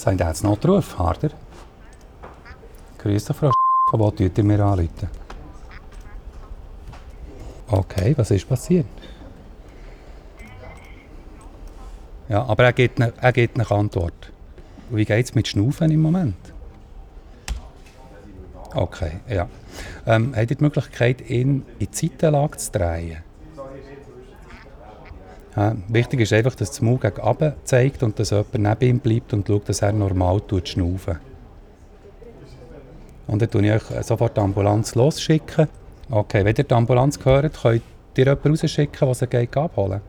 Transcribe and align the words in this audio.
Seid 0.00 0.18
ihr 0.18 0.28
jetzt 0.28 0.42
Notruf, 0.42 0.98
Harder? 0.98 1.28
Grüß 2.96 3.22
dich, 3.22 3.36
Frau 3.36 3.50
Wo 3.92 4.10
tut 4.10 4.38
ihr 4.38 4.44
mir 4.44 4.64
anrufen? 4.64 5.10
Okay, 7.68 8.14
was 8.16 8.30
ist 8.30 8.48
passiert? 8.48 8.86
Ja, 12.30 12.46
aber 12.46 12.64
er 12.64 12.72
gibt 12.72 12.98
eine, 12.98 13.12
er 13.20 13.32
gibt 13.34 13.56
eine 13.60 13.70
Antwort. 13.70 14.32
Wie 14.88 15.04
geht 15.04 15.26
es 15.26 15.34
mit 15.34 15.48
Schnaufen 15.48 15.90
im 15.90 16.00
Moment? 16.00 16.54
Okay, 18.72 19.20
ja. 19.28 19.50
Ähm, 20.06 20.32
habt 20.34 20.50
ihr 20.50 20.56
die 20.56 20.64
Möglichkeit, 20.64 21.28
ihn 21.28 21.66
in 21.78 21.88
die 21.92 22.08
Seitenlage 22.08 22.56
zu 22.56 22.72
drehen? 22.72 23.29
Ja, 25.60 25.76
wichtig 25.88 26.20
ist 26.20 26.32
einfach, 26.32 26.54
dass 26.54 26.70
das 26.70 26.80
Maul 26.80 26.96
gegen 26.96 27.20
oben 27.20 27.52
zeigt 27.64 28.02
und 28.02 28.18
dass 28.18 28.30
jemand 28.30 28.54
neben 28.54 28.80
ihm 28.80 28.98
bleibt 28.98 29.34
und 29.34 29.46
schaut, 29.46 29.68
dass 29.68 29.82
er 29.82 29.92
normal 29.92 30.40
schnaufen 30.64 31.18
Und 33.26 33.42
dann 33.42 33.50
schicke 33.50 33.76
ich 33.76 33.90
euch 33.90 34.06
sofort 34.06 34.38
die 34.38 34.40
Ambulanz 34.40 34.94
losschicken. 34.94 35.68
Okay, 36.10 36.46
wenn 36.46 36.56
ihr 36.56 36.64
die 36.64 36.74
Ambulanz 36.74 37.18
hört, 37.22 37.60
könnt 37.60 37.82
ihr 38.16 38.24
jemanden 38.24 38.54
rausschicken, 38.54 39.06
der 39.06 39.14
sie 39.14 39.48
abholen 39.52 40.00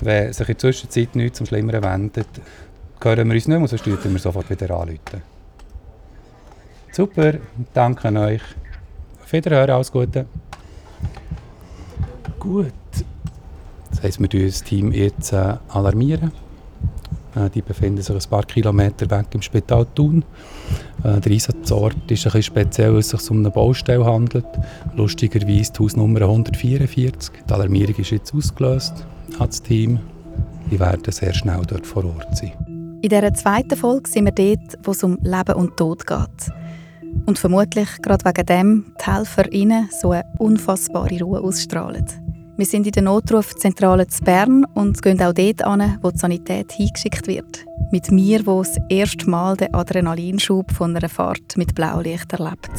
Wenn 0.00 0.32
sich 0.32 0.48
in 0.48 0.54
der 0.54 0.58
Zwischenzeit 0.58 1.14
nichts 1.14 1.38
zum 1.38 1.46
Schlimmeren 1.46 1.84
wendet, 1.84 2.26
hören 3.00 3.28
wir 3.28 3.34
uns 3.34 3.46
nicht 3.46 3.58
mehr, 3.58 3.68
sonst 3.68 3.86
rufen 3.86 4.12
wir 4.12 4.18
sofort 4.18 4.50
wieder 4.50 4.68
anrufen. 4.74 5.22
Super, 6.90 7.34
danke 7.72 8.08
euch. 8.08 8.42
Auf 9.22 9.32
Wiederhören, 9.32 9.70
alles 9.70 9.92
Gute. 9.92 10.26
Gut. 12.40 12.85
Das 13.96 14.04
heisst, 14.04 14.20
wir 14.20 14.28
alarmieren 14.28 14.46
das 14.46 14.62
Team 14.62 14.92
jetzt 14.92 15.32
äh, 15.32 15.54
alarmieren. 15.68 16.30
Äh, 17.34 17.48
die 17.48 17.62
befinden 17.62 18.02
sich 18.02 18.14
ein 18.14 18.30
paar 18.30 18.44
Kilometer 18.44 19.10
weg 19.10 19.26
im 19.32 19.40
Spital 19.40 19.86
Thun. 19.94 20.22
Äh, 21.02 21.18
der 21.20 21.32
Einsatzort 21.32 21.94
ist 21.94 22.26
bisschen 22.26 22.42
speziell, 22.42 22.92
weil 22.92 22.98
es 22.98 23.08
sich 23.08 23.30
um 23.30 23.38
eine 23.38 23.50
Baustelle 23.50 24.04
handelt. 24.04 24.44
Lustigerweise 24.94 25.72
die 25.72 25.78
Hausnummer 25.78 26.20
144. 26.20 27.32
Die 27.48 27.52
Alarmierung 27.54 27.94
ist 27.96 28.10
jetzt 28.10 28.34
ausgelöst 28.34 29.06
an 29.38 29.50
Team. 29.50 29.98
Die 30.70 30.78
werden 30.78 31.10
sehr 31.10 31.32
schnell 31.32 31.62
dort 31.66 31.86
vor 31.86 32.04
Ort 32.04 32.36
sein. 32.36 32.52
In 33.00 33.08
dieser 33.08 33.32
zweiten 33.32 33.76
Folge 33.76 34.10
sind 34.10 34.26
wir 34.26 34.32
dort, 34.32 34.78
wo 34.84 34.90
es 34.90 35.02
um 35.02 35.16
Leben 35.22 35.54
und 35.54 35.74
Tod 35.78 36.06
geht. 36.06 36.52
Und 37.24 37.38
vermutlich 37.38 37.88
gerade 38.02 38.26
wegen 38.26 38.46
dem 38.46 38.84
die 39.00 39.10
HelferInnen 39.10 39.88
so 39.90 40.10
eine 40.10 40.24
unfassbare 40.36 41.18
Ruhe 41.20 41.40
ausstrahlen. 41.40 42.25
Wir 42.58 42.64
sind 42.64 42.86
in 42.86 42.92
der 42.92 43.02
Notrufzentrale 43.02 44.06
zu 44.06 44.24
Bern 44.24 44.64
und 44.72 45.02
gehen 45.02 45.20
auch 45.20 45.34
dort 45.34 45.62
an, 45.62 45.98
wo 46.00 46.10
die 46.10 46.16
Sanität 46.16 46.72
hingeschickt 46.72 47.26
wird. 47.26 47.66
Mit 47.90 48.10
mir, 48.10 48.46
wo 48.46 48.62
das 48.62 48.78
erste 48.88 49.28
Mal 49.28 49.58
den 49.58 49.74
Adrenalinschub 49.74 50.72
von 50.72 50.96
einer 50.96 51.10
Fahrt 51.10 51.58
mit 51.58 51.74
Blaulicht 51.74 52.32
erlebt. 52.32 52.70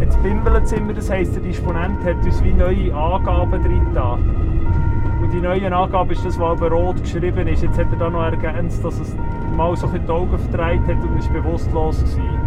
Jetzt 0.00 0.22
bimbelt 0.22 0.64
es 0.64 0.72
immer, 0.72 0.94
das 0.94 1.10
heisst, 1.10 1.34
der 1.34 1.42
Disponent 1.42 2.02
hat 2.02 2.24
uns 2.24 2.42
wie 2.42 2.54
neue 2.54 2.94
Angaben 2.94 3.62
drin 3.62 3.88
da. 3.92 4.14
Und 4.14 5.30
die 5.30 5.42
neuen 5.42 5.70
Angaben 5.70 6.12
ist 6.12 6.24
das, 6.24 6.38
was 6.38 6.58
aber 6.58 6.70
rot 6.70 7.02
geschrieben 7.02 7.46
ist. 7.46 7.62
Jetzt 7.62 7.76
hat 7.76 7.92
er 7.92 7.98
da 7.98 8.08
noch 8.08 8.22
ergänzt, 8.22 8.82
dass 8.82 8.98
es 9.00 9.14
mal 9.54 9.76
so 9.76 9.86
die 9.86 10.08
Augen 10.08 10.38
verdreht 10.38 10.80
hat 10.86 11.04
und 11.04 11.18
ist 11.18 11.30
bewusstlos 11.30 12.02
war. 12.16 12.40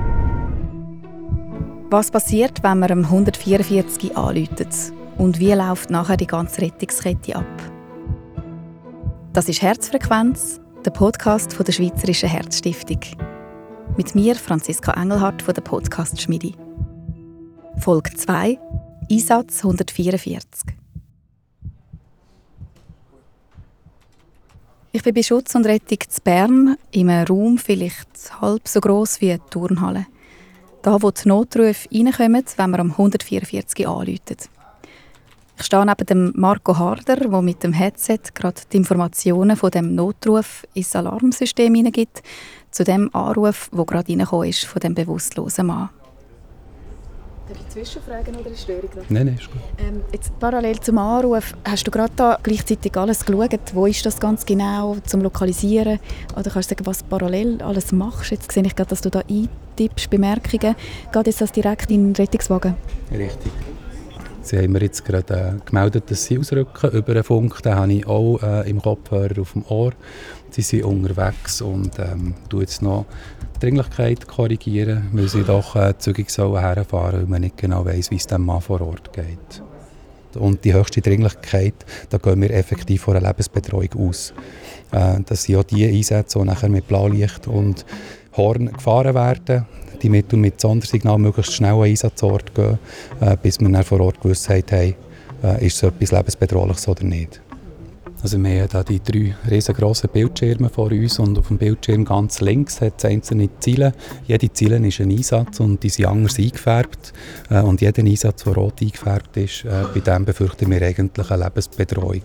Was 1.91 2.09
passiert, 2.09 2.63
wenn 2.63 2.79
man 2.79 2.89
am 2.89 3.03
144 3.03 4.17
anläutet? 4.17 4.69
Und 5.17 5.39
wie 5.39 5.53
läuft 5.53 5.89
nachher 5.89 6.17
die 6.17 6.27
ganze 6.27 6.61
Rettungskette 6.61 7.35
ab? 7.35 7.45
Das 9.31 9.47
ist 9.47 9.61
Herzfrequenz, 9.61 10.59
der 10.85 10.91
Podcast 10.91 11.53
von 11.53 11.65
der 11.65 11.73
Schweizerischen 11.73 12.29
Herzstiftung. 12.29 12.99
Mit 13.95 14.15
mir, 14.15 14.35
Franziska 14.35 14.93
Engelhardt 14.93 15.41
von 15.41 15.53
der 15.53 15.61
Podcast 15.61 16.19
Schmidi. 16.19 16.55
Folge 17.77 18.15
2, 18.15 18.59
Einsatz 19.11 19.63
144. 19.63 20.75
Ich 24.95 25.03
bin 25.03 25.13
bei 25.13 25.23
Schutz 25.23 25.53
und 25.55 25.65
Rettung 25.65 25.99
zu 26.07 26.21
Bern, 26.21 26.77
in 26.91 27.09
einem 27.09 27.27
Raum 27.27 27.57
vielleicht 27.57 28.41
halb 28.41 28.67
so 28.67 28.79
groß 28.79 29.21
wie 29.21 29.31
eine 29.31 29.45
Turnhalle. 29.49 30.07
Da, 30.81 31.01
wo 31.01 31.11
die 31.11 31.27
Notrufe 31.27 31.87
reinkommen, 31.91 32.43
wenn 32.57 32.69
man 32.69 32.79
am 32.79 32.91
144 32.91 33.87
anläutet. 33.87 34.49
Ich 35.63 35.67
stehe 35.67 35.85
neben 35.85 36.05
dem 36.05 36.33
Marco 36.35 36.77
Harder, 36.77 37.15
der 37.15 37.41
mit 37.41 37.63
dem 37.63 37.71
Headset 37.71 38.19
gerade 38.33 38.59
die 38.69 38.75
Informationen 38.75 39.55
von 39.55 39.71
dem 39.71 39.95
Notruf 39.95 40.65
ins 40.73 40.93
Alarmsystem 40.93 41.73
hineingibt, 41.73 42.21
zu 42.69 42.83
dem 42.83 43.09
Anruf, 43.15 43.69
der 43.71 43.85
gerade 43.85 44.09
reingekommen 44.09 44.49
ist 44.49 44.65
von 44.65 44.81
dem 44.81 44.93
bewusstlosen 44.93 45.67
Mann. 45.67 45.89
Darf 47.47 47.57
ich 47.61 47.69
zwischenfragen 47.69 48.35
oder 48.35 48.49
ist 48.49 48.63
Störung? 48.63 48.89
Nein, 49.07 49.27
nein, 49.27 49.35
ist 49.35 49.49
gut. 49.49 49.61
Ähm, 49.79 50.01
jetzt 50.11 50.37
parallel 50.37 50.81
zum 50.81 50.97
Anruf, 50.97 51.53
hast 51.63 51.87
du 51.87 51.91
gerade 51.91 52.11
da 52.13 52.37
gleichzeitig 52.43 52.97
alles 52.97 53.23
geschaut? 53.23 53.73
Wo 53.73 53.85
ist 53.85 54.05
das 54.05 54.19
ganz 54.19 54.45
genau 54.45 54.97
zum 55.05 55.21
Lokalisieren? 55.21 55.99
Oder 56.33 56.51
kannst 56.51 56.71
du 56.71 56.75
sagen, 56.75 56.85
was 56.85 56.99
du 56.99 57.05
parallel 57.05 57.61
alles 57.61 57.93
machst? 57.93 58.31
Jetzt 58.31 58.51
sehe 58.51 58.65
ich 58.65 58.75
gerade, 58.75 58.89
dass 58.89 58.99
du 58.99 59.09
da 59.09 59.21
eintippst, 59.29 60.09
Bemerkungen. 60.09 60.75
Geht 61.13 61.27
jetzt 61.27 61.39
das 61.39 61.53
direkt 61.53 61.89
in 61.89 62.11
den 62.13 62.15
Rettungswagen? 62.17 62.75
Richtig. 63.11 63.51
Sie 64.43 64.57
haben 64.57 64.73
mir 64.73 64.81
jetzt 64.81 65.05
gerade 65.05 65.33
äh, 65.33 65.65
gemeldet, 65.65 66.11
dass 66.11 66.25
sie 66.25 66.37
ausrücken 66.37 66.91
über 66.91 67.13
den 67.13 67.23
Funk. 67.23 67.63
Den 67.63 67.75
habe 67.75 67.93
ich 67.93 68.05
auch 68.05 68.43
äh, 68.43 68.69
im 68.69 68.81
Kopfhörer 68.81 69.39
auf 69.41 69.53
dem 69.53 69.63
Ohr. 69.69 69.93
Sie 70.49 70.61
sind 70.61 70.83
unterwegs 70.83 71.61
und 71.61 71.97
ähm, 71.97 72.35
jetzt 72.53 72.81
noch 72.81 73.05
Dringlichkeit 73.61 74.27
korrigieren, 74.27 75.09
weil 75.13 75.29
sie 75.29 75.43
doch 75.43 75.77
äh, 75.77 75.97
zügig 75.97 76.29
sollen 76.29 76.59
herfahren 76.59 77.21
weil 77.21 77.27
man 77.27 77.41
nicht 77.41 77.55
genau 77.55 77.85
weiß, 77.85 78.11
wie 78.11 78.17
es 78.17 78.27
dem 78.27 78.45
Mann 78.45 78.59
vor 78.59 78.81
Ort 78.81 79.13
geht. 79.13 79.63
Und 80.35 80.65
die 80.65 80.73
höchste 80.73 80.99
Dringlichkeit, 80.99 81.75
da 82.09 82.17
gehen 82.17 82.41
wir 82.41 82.51
effektiv 82.51 83.03
von 83.03 83.15
einer 83.15 83.29
Lebensbetreuung 83.29 84.09
aus. 84.09 84.33
Äh, 84.91 85.21
das 85.25 85.43
sind 85.43 85.55
ja 85.55 85.63
die 85.63 85.87
Einsätze, 85.87 86.37
die 86.37 86.45
nachher 86.45 86.69
mit 86.69 86.87
Blaulicht 86.87 87.47
und 87.47 87.85
Horn 88.35 88.71
gefahren 88.71 89.15
werden, 89.15 89.65
die 90.01 90.09
mit 90.09 90.33
und 90.33 90.41
mit 90.41 90.59
Sondersignal 90.59 91.17
möglichst 91.17 91.53
schnell 91.53 91.73
an 91.73 91.83
Einsatzort 91.83 92.53
gehen, 92.53 92.79
äh, 93.21 93.37
bis 93.41 93.59
wir 93.59 93.83
vor 93.83 94.01
Ort 94.01 94.21
Gewissheit 94.21 94.71
haben, 94.71 94.95
äh, 95.43 95.65
ist 95.65 95.77
es 95.77 95.83
etwas 95.83 96.11
Lebensbedrohliches 96.11 96.87
oder 96.87 97.03
nicht. 97.03 97.41
Also 98.23 98.41
wir 98.41 98.61
haben 98.61 98.69
hier 98.71 98.83
die 98.85 99.03
drei 99.03 99.35
riesengroßen 99.51 100.09
Bildschirme 100.09 100.69
vor 100.69 100.91
uns 100.91 101.19
und 101.19 101.37
auf 101.37 101.49
dem 101.49 101.57
Bildschirm 101.57 102.05
ganz 102.05 102.39
links 102.39 102.79
hat 102.79 102.93
es 102.97 103.03
einzelne 103.03 103.49
Ziele. 103.59 103.91
Jede 104.25 104.51
Ziele 104.53 104.77
ist 104.87 105.01
ein 105.01 105.11
Einsatz 105.11 105.59
und 105.59 105.83
die 105.83 105.89
sind 105.89 106.05
anders 106.05 106.39
eingefärbt. 106.39 107.11
Äh, 107.49 107.61
und 107.61 107.81
jeder 107.81 108.01
Einsatz, 108.01 108.45
der 108.45 108.53
rot 108.53 108.81
eingefärbt 108.81 109.35
ist, 109.35 109.65
äh, 109.65 109.83
bei 109.93 109.99
dem 109.99 110.23
befürchten 110.23 110.71
wir 110.71 110.81
eigentlich 110.81 111.29
eine 111.29 111.43
Lebensbedrohung. 111.43 112.21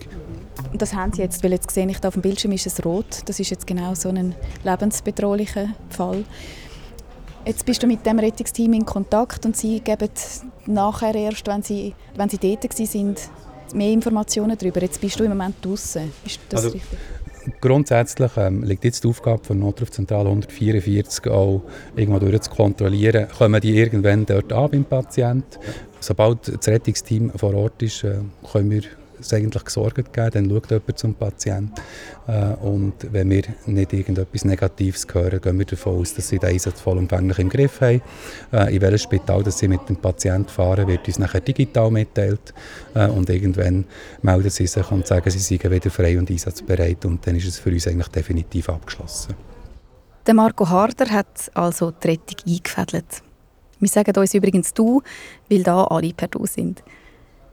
Das 0.72 0.94
haben 0.94 1.12
Sie 1.12 1.22
jetzt, 1.22 1.42
weil 1.42 1.52
jetzt 1.52 1.70
sehe 1.70 1.88
ich, 1.88 2.00
da 2.00 2.08
auf 2.08 2.14
dem 2.14 2.22
Bildschirm 2.22 2.52
ist 2.52 2.66
es 2.66 2.84
rot. 2.84 3.22
Das 3.26 3.40
ist 3.40 3.50
jetzt 3.50 3.66
genau 3.66 3.94
so 3.94 4.08
ein 4.08 4.34
lebensbedrohlicher 4.64 5.68
Fall. 5.90 6.24
Jetzt 7.44 7.64
bist 7.64 7.82
du 7.82 7.86
mit 7.86 8.04
dem 8.04 8.18
Rettungsteam 8.18 8.74
in 8.74 8.84
Kontakt 8.84 9.46
und 9.46 9.56
sie 9.56 9.80
geben 9.80 10.10
nachher 10.66 11.14
erst, 11.14 11.46
wenn 11.46 11.62
sie, 11.62 11.94
wenn 12.14 12.28
sie 12.28 12.36
dort 12.36 12.64
waren, 12.64 13.16
mehr 13.74 13.90
Informationen 13.90 14.56
darüber. 14.58 14.82
Jetzt 14.82 15.00
bist 15.00 15.18
du 15.18 15.24
im 15.24 15.30
Moment 15.30 15.56
draußen. 15.62 16.12
Ist 16.24 16.40
das 16.48 16.64
also, 16.64 16.74
richtig? 16.74 16.98
Grundsätzlich 17.60 18.32
ähm, 18.36 18.62
liegt 18.62 18.84
jetzt 18.84 19.04
die 19.04 19.08
Aufgabe 19.08 19.42
von 19.42 19.58
Notrufzentrale 19.58 20.28
144 20.28 21.28
auch, 21.28 21.62
irgendwo 21.96 22.18
durch 22.18 22.40
zu 22.40 22.50
kontrollieren, 22.50 23.28
kommen 23.36 23.60
die 23.60 23.76
irgendwann 23.78 24.26
dort 24.26 24.52
an 24.52 24.70
beim 24.70 24.84
Patienten. 24.84 25.58
Sobald 26.00 26.48
das 26.48 26.68
Rettungsteam 26.68 27.30
vor 27.30 27.54
Ort 27.54 27.82
ist, 27.82 28.04
äh, 28.04 28.18
können 28.52 28.70
wir 28.70 28.82
es 29.20 29.32
eigentlich 29.32 29.64
gesorgt 29.64 30.12
geben, 30.12 30.30
dann 30.30 30.50
schaut 30.50 30.70
jemand 30.70 30.98
zum 30.98 31.14
Patienten. 31.14 31.72
Äh, 32.26 32.54
und 32.60 32.94
wenn 33.12 33.30
wir 33.30 33.42
nicht 33.66 33.92
irgendetwas 33.92 34.44
Negatives 34.44 35.06
hören, 35.12 35.40
gehen 35.40 35.58
wir 35.58 35.66
davon 35.66 36.00
aus, 36.00 36.14
dass 36.14 36.28
sie 36.28 36.38
den 36.38 36.50
Einsatz 36.50 36.80
vollumfänglich 36.80 37.38
im 37.38 37.48
Griff 37.48 37.80
haben. 37.80 38.02
Äh, 38.52 38.74
in 38.74 38.82
welches 38.82 39.02
Spital 39.02 39.42
dass 39.42 39.58
sie 39.58 39.68
mit 39.68 39.88
dem 39.88 39.96
Patienten 39.96 40.48
fahren, 40.48 40.86
wird 40.86 41.06
uns 41.06 41.18
nachher 41.18 41.40
digital 41.40 41.90
mitteilt. 41.90 42.54
Äh, 42.94 43.08
und 43.08 43.28
irgendwann 43.30 43.84
melden 44.22 44.50
sie 44.50 44.66
sich 44.66 44.90
und 44.90 45.06
sagen, 45.06 45.30
sie 45.30 45.38
seien 45.38 45.70
wieder 45.70 45.90
frei 45.90 46.18
und 46.18 46.30
einsatzbereit. 46.30 47.04
Und 47.04 47.26
dann 47.26 47.36
ist 47.36 47.48
es 47.48 47.58
für 47.58 47.70
uns 47.70 47.86
eigentlich 47.86 48.08
definitiv 48.08 48.68
abgeschlossen. 48.68 49.34
Der 50.26 50.34
Marco 50.34 50.68
Harder 50.68 51.08
hat 51.08 51.50
also 51.54 51.90
die 51.90 52.08
Rettung 52.08 52.36
eingefädelt. 52.46 53.22
Wir 53.80 53.88
sagen 53.88 54.16
uns 54.16 54.34
übrigens 54.34 54.74
«du», 54.74 55.02
weil 55.48 55.62
da 55.62 55.84
alle 55.84 56.12
per 56.12 56.28
«du» 56.28 56.44
sind. 56.46 56.82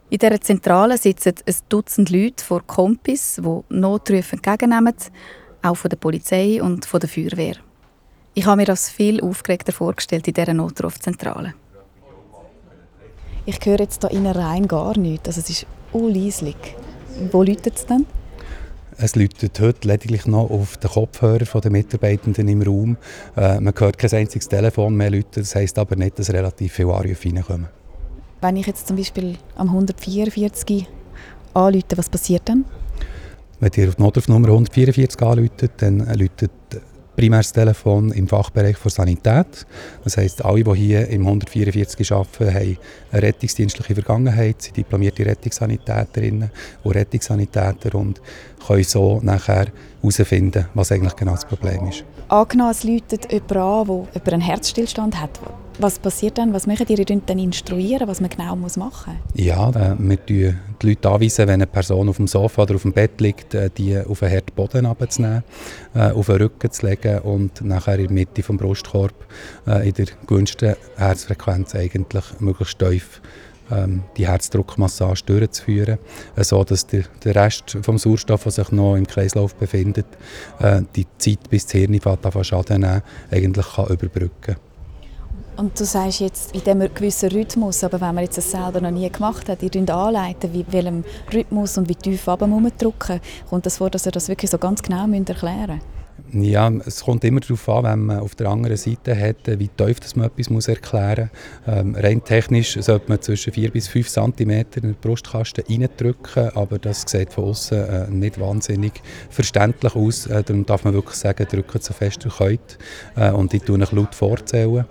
In 0.10 0.19
dieser 0.19 0.40
Zentrale 0.40 0.98
sitzen 0.98 1.34
ein 1.48 1.56
Dutzend 1.68 2.12
Leute 2.12 2.44
vor 2.44 2.62
Kompis, 2.66 3.42
die 3.44 3.75
Notrufe 3.75 4.36
entgegennehmen, 4.36 4.94
auch 5.63 5.75
von 5.75 5.90
der 5.90 5.98
Polizei 5.98 6.62
und 6.62 6.86
von 6.86 7.00
der 7.00 7.10
Feuerwehr. 7.10 7.56
Ich 8.36 8.46
habe 8.46 8.57
mir 8.57 8.66
das 8.66 8.90
viel 8.90 9.22
aufgeregter 9.22 9.72
vorgestellt 9.72 10.28
in 10.28 10.34
dieser 10.36 10.54
Notrufzentrale. 10.54 11.56
Ich 13.48 13.60
höre 13.63 13.80
jetzt 13.80 14.04
da 14.04 14.10
innen 14.10 14.36
rein 14.36 14.68
gar 14.68 14.98
nichts. 14.98 15.28
Also 15.28 15.42
es 15.42 15.50
ist 15.50 15.66
unleislich. 15.92 16.57
Wo 17.31 17.44
läutet 17.44 17.75
es 17.75 17.86
denn? 17.86 18.06
Es 18.98 19.16
läutet 19.16 19.60
heute 19.60 19.88
lediglich 19.88 20.25
noch 20.25 20.50
auf 20.50 20.78
den 20.78 20.90
Kopfhörer 20.90 21.62
der 21.62 21.72
Mitarbeitenden 21.72 22.48
im 22.48 22.62
Raum. 22.62 22.98
Äh, 23.36 23.60
man 23.60 23.74
hört 23.78 23.98
kein 23.98 24.13
einziges 24.13 24.48
Telefon 24.48 24.96
mehr 24.96 25.10
läuten. 25.10 25.42
Das 25.42 25.56
heisst 25.56 25.80
aber 25.80 25.96
nicht, 25.96 26.19
dass 26.19 26.31
relativ 26.31 26.74
viele 26.74 26.94
Anrufe 26.94 27.28
reinkommen. 27.28 27.68
Wenn 28.45 28.57
ich 28.57 28.68
jetzt 28.68 28.86
zum 28.86 28.95
Beispiel 28.95 29.38
am 29.56 29.69
144 29.69 30.88
anrufe, 31.56 31.83
was 31.95 32.09
passiert 32.09 32.44
dann? 32.45 32.63
Wenn 33.59 33.71
ihr 33.75 33.89
auf 33.89 33.95
die 33.95 34.01
Notrufnummer 34.03 34.50
144 34.50 35.19
anruft, 35.19 35.68
dann 35.77 36.06
läutet 36.15 36.51
primäres 37.15 37.51
Telefon 37.51 38.12
im 38.12 38.27
Fachbereich 38.27 38.77
der 38.77 38.92
Sanität. 38.92 39.65
Das 40.03 40.18
heisst, 40.18 40.45
alle, 40.45 40.63
die 40.63 40.75
hier 40.75 41.07
im 41.07 41.25
144 41.25 42.12
arbeiten, 42.12 42.53
haben 42.53 42.77
eine 43.12 43.21
rettungsdienstliche 43.24 43.95
Vergangenheit, 43.95 44.62
sind 44.62 44.77
diplomierte 44.77 45.25
Rettungssanitäterinnen 45.25 46.51
und 46.83 46.95
Rettungssanitäter 46.95 47.95
und 47.95 48.21
können 48.68 48.83
so 48.83 49.21
nachher 49.24 49.69
herausfinden, 50.03 50.68
was 50.75 50.92
eigentlich 50.92 51.15
genau 51.15 51.31
das 51.31 51.45
Problem 51.45 51.88
ist. 51.88 52.06
Angenommen, 52.27 52.69
es 52.69 52.83
läutet 52.83 53.31
jemand 53.31 53.56
an, 53.56 54.07
der 54.24 54.33
einen 54.33 54.42
Herzstillstand 54.42 55.19
hat. 55.19 55.39
Was 55.77 56.00
passiert 56.00 56.38
dann? 56.38 56.54
Was 56.54 56.68
machen 56.68 56.86
die? 56.86 56.94
Ihr 56.95 57.04
dann 57.06 57.38
instruieren, 57.38 58.07
was 58.07 58.22
man 58.22 58.30
genau 58.30 58.56
machen 58.56 58.80
muss? 58.86 59.10
Ja, 59.33 59.74
wir 59.74 60.18
die 60.18 60.54
Leute 60.81 61.10
anweisen, 61.10 61.48
wenn 61.48 61.56
eine 61.56 61.68
Person 61.68 62.07
auf 62.07 62.16
dem 62.16 62.27
Sofa 62.27 62.63
oder 62.63 62.75
auf 62.75 62.83
dem 62.83 62.94
Bett 62.94 63.19
liegt, 63.19 63.54
äh, 63.54 63.69
die 63.77 63.98
auf 63.98 64.24
einen 64.24 64.33
harten 64.33 64.56
Boden 64.56 64.86
abzunehmen, 64.86 65.44
äh, 65.94 66.12
auf 66.12 66.27
den 66.27 66.38
Rücken 66.38 66.72
zu 66.72 66.86
legen 66.86 67.19
und 67.19 67.62
nachher 67.62 68.00
in 68.00 68.07
der 68.07 68.13
Mitte 68.13 68.42
des 68.42 68.57
Brustkorb 68.57 69.13
äh, 69.68 69.88
in 69.88 69.94
der 69.95 70.06
gewünschten 70.25 70.75
Herzfrequenz 70.95 71.75
eigentlich 71.75 72.24
möglichst 72.39 72.80
tief 72.80 73.21
ähm, 73.69 74.04
die 74.16 74.28
Herzdruckmassage 74.28 75.24
durchzuführen, 75.25 75.98
so 76.38 76.63
dass 76.63 76.88
der, 76.88 77.04
Rest 77.25 77.78
vom 77.81 77.98
Sauerstoff, 77.98 78.44
der 78.44 78.51
sich 78.51 78.71
noch 78.71 78.95
im 78.95 79.07
Kreislauf 79.07 79.56
befindet, 79.56 80.06
die 80.95 81.07
Zeit 81.18 81.50
bis 81.50 81.66
das 81.66 81.71
Hirn 81.74 82.00
von 82.00 82.44
Schaden 82.44 82.81
nehmen, 82.81 83.01
eigentlich 83.31 83.66
kann 83.75 83.88
überbrücken 83.88 84.42
kann. 84.42 84.56
Und 85.57 85.80
du 85.80 85.86
sagst 85.86 86.19
jetzt 86.19 86.54
in 86.54 86.63
diesem 86.63 86.94
gewissen 86.94 87.30
Rhythmus, 87.30 87.84
aber 87.86 88.02
wenn 88.02 88.16
man 88.16 88.25
jetzt 88.25 88.38
das 88.38 88.52
selber 88.52 88.81
noch 88.81 88.92
nie 88.92 89.10
gemacht 89.10 89.48
hat, 89.48 89.63
ihr 89.63 89.69
anleiten, 89.90 90.54
wie 90.54 90.66
welchem 90.69 91.06
Rhythmus 91.34 91.78
und 91.78 91.88
wie 91.88 91.96
tief 91.96 92.28
runter 92.28 92.72
drücken, 92.78 93.22
kommt 93.50 93.66
das 93.66 93.78
vor, 93.78 93.90
dass 93.90 94.06
ihr 94.06 94.12
das 94.12 94.28
wirklich 94.28 94.52
so 94.52 94.57
ganz 94.57 94.81
genau 94.81 95.07
erklären 95.07 95.75
müsst? 95.75 95.94
Ja, 96.32 96.70
es 96.86 97.04
kommt 97.04 97.24
immer 97.24 97.40
darauf 97.40 97.70
an, 97.70 97.84
wenn 97.84 98.06
man 98.08 98.20
auf 98.20 98.36
der 98.36 98.48
anderen 98.48 98.76
Seite 98.76 99.18
hat, 99.18 99.48
wie 99.48 99.68
tief 99.70 100.00
das 100.00 100.16
man 100.16 100.28
etwas 100.28 100.50
muss 100.50 100.68
erklären 100.68 101.30
muss. 101.66 101.76
Ähm, 101.76 101.96
rein 101.96 102.24
technisch 102.24 102.78
sollte 102.82 103.06
man 103.08 103.22
zwischen 103.22 103.54
4 103.54 103.72
bis 103.72 103.88
5 103.88 104.10
cm 104.10 104.50
in 104.50 104.66
den 104.76 104.96
Brustkasten 105.00 105.64
reindrücken, 105.70 106.50
aber 106.56 106.80
das 106.80 107.04
sieht 107.08 107.32
von 107.32 107.46
außen 107.46 107.78
äh, 107.78 108.10
nicht 108.10 108.40
wahnsinnig 108.40 108.94
verständlich 109.30 109.96
aus. 109.96 110.28
Äh, 110.28 110.44
darum 110.44 110.66
darf 110.66 110.84
man 110.84 110.94
wirklich 110.94 111.16
sagen, 111.16 111.48
drücken 111.50 111.80
so 111.82 111.94
fest 111.94 112.26
ihr 112.26 112.32
könnt. 112.32 112.78
Äh, 113.16 113.32
und 113.32 113.54
ich 113.54 113.64
tue 113.64 113.80
euch 113.80 113.92
laut 113.92 114.16
vorzählen. 114.16 114.86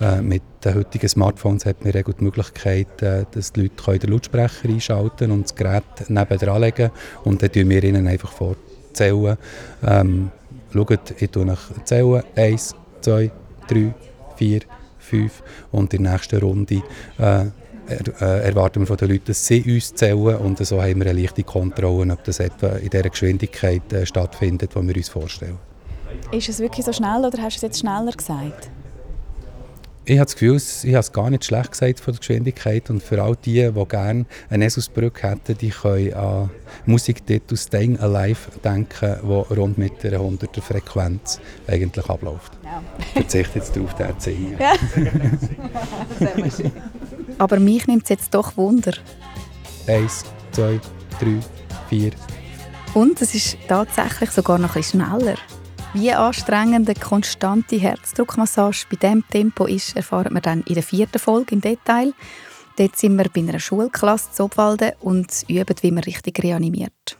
Äh, 0.00 0.22
mit 0.22 0.42
den 0.64 0.74
heutigen 0.76 1.08
Smartphones 1.08 1.66
hat 1.66 1.82
man 1.84 1.92
regel 1.92 2.14
die 2.18 2.24
Möglichkeit, 2.24 3.02
äh, 3.02 3.24
dass 3.30 3.52
die 3.52 3.70
Leute 3.86 3.98
den 3.98 4.10
Lautsprecher 4.12 4.68
einschalten 4.68 5.30
und 5.30 5.44
das 5.44 5.54
Gerät 5.54 5.84
nebendran 6.08 6.62
legen 6.62 6.90
und 7.24 7.42
dann 7.42 7.52
zählen 7.52 7.68
wir 7.68 7.84
ihnen 7.84 8.06
einfach 8.06 8.32
vorzählen. 8.32 9.36
Ähm, 9.86 10.30
Schaut, 10.72 11.14
ich 11.20 11.30
zähle 11.84 12.06
euch 12.06 12.24
1, 12.34 12.74
2, 13.00 13.30
3, 13.68 13.94
4, 14.36 14.60
5 14.98 15.42
und 15.72 15.94
in 15.94 16.02
der 16.02 16.12
nächsten 16.12 16.40
Runde 16.40 16.82
äh, 17.18 17.46
äh, 17.88 18.48
erwarten 18.48 18.80
wir 18.80 18.86
von 18.86 18.96
den 18.96 19.10
Leuten, 19.10 19.26
dass 19.26 19.46
sie 19.46 19.62
uns 19.62 19.94
zählen 19.94 20.36
und 20.36 20.58
so 20.64 20.82
haben 20.82 21.00
wir 21.00 21.10
eine 21.10 21.20
leichte 21.20 21.44
Kontrolle, 21.44 22.12
ob 22.12 22.24
das 22.24 22.40
etwa 22.40 22.68
in 22.76 22.90
der 22.90 23.08
Geschwindigkeit 23.08 23.92
äh, 23.92 24.04
stattfindet, 24.04 24.74
die 24.74 24.88
wir 24.88 24.96
uns 24.96 25.08
vorstellen. 25.08 25.58
Ist 26.32 26.48
es 26.48 26.58
wirklich 26.58 26.84
so 26.84 26.92
schnell 26.92 27.24
oder 27.24 27.40
hast 27.42 27.54
du 27.54 27.58
es 27.58 27.62
jetzt 27.62 27.80
schneller 27.80 28.12
gesagt? 28.12 28.70
Ich 30.08 30.18
habe 30.18 30.26
das 30.26 30.34
Gefühl, 30.34 30.56
ich 30.56 30.94
habe 30.94 31.00
es 31.00 31.12
gar 31.12 31.30
nicht 31.30 31.44
schlecht 31.44 31.72
gesagt 31.72 31.98
von 31.98 32.14
der 32.14 32.20
Geschwindigkeit 32.20 32.90
und 32.90 33.02
für 33.02 33.20
all 33.20 33.34
die, 33.44 33.68
die 33.72 33.84
gerne 33.88 34.24
eine 34.48 34.66
Esusbrücke 34.66 35.28
hätten, 35.28 35.58
die 35.58 35.70
können 35.70 36.14
an 36.14 36.48
Musiktitel 36.84 37.56
«Staying 37.56 37.98
Alive» 37.98 38.52
denken, 38.62 39.16
die 39.20 39.54
rund 39.54 39.78
mit 39.78 40.04
einer 40.04 40.18
100er 40.18 40.60
Frequenz 40.60 41.40
eigentlich 41.66 42.08
abläuft. 42.08 42.52
Ja. 42.62 42.80
Ich 43.00 43.06
verzichte 43.06 43.58
jetzt 43.58 43.74
darauf, 43.74 43.94
den 43.94 44.20
zu 44.20 44.30
singen. 44.30 44.56
Ja. 44.60 44.74
Aber 47.38 47.58
mich 47.58 47.88
nimmt 47.88 48.04
es 48.04 48.10
jetzt 48.10 48.32
doch 48.32 48.56
Wunder. 48.56 48.92
Eins, 49.88 50.24
zwei, 50.52 50.78
drei, 51.18 51.40
vier. 51.88 52.12
Und 52.94 53.20
es 53.20 53.34
ist 53.34 53.58
tatsächlich 53.66 54.30
sogar 54.30 54.58
noch 54.58 54.76
ein 54.76 54.82
bisschen 54.82 55.04
schneller. 55.04 55.34
Wie 55.98 56.12
anstrengend 56.12 56.90
eine 56.90 57.00
konstante 57.00 57.76
Herzdruckmassage 57.76 58.84
bei 58.90 58.96
diesem 58.96 59.26
Tempo 59.28 59.64
ist, 59.64 59.96
erfahren 59.96 60.34
wir 60.34 60.42
dann 60.42 60.60
in 60.64 60.74
der 60.74 60.82
vierten 60.82 61.18
Folge 61.18 61.54
im 61.54 61.62
Detail. 61.62 62.12
Dort 62.76 62.96
sind 62.96 63.16
wir 63.16 63.30
bei 63.30 63.40
einer 63.40 63.58
Schulklasse 63.58 64.30
zu 64.30 64.44
Obwalden 64.44 64.92
und 65.00 65.46
üben, 65.48 65.74
wie 65.80 65.90
man 65.90 66.04
richtig 66.04 66.44
reanimiert. 66.44 67.18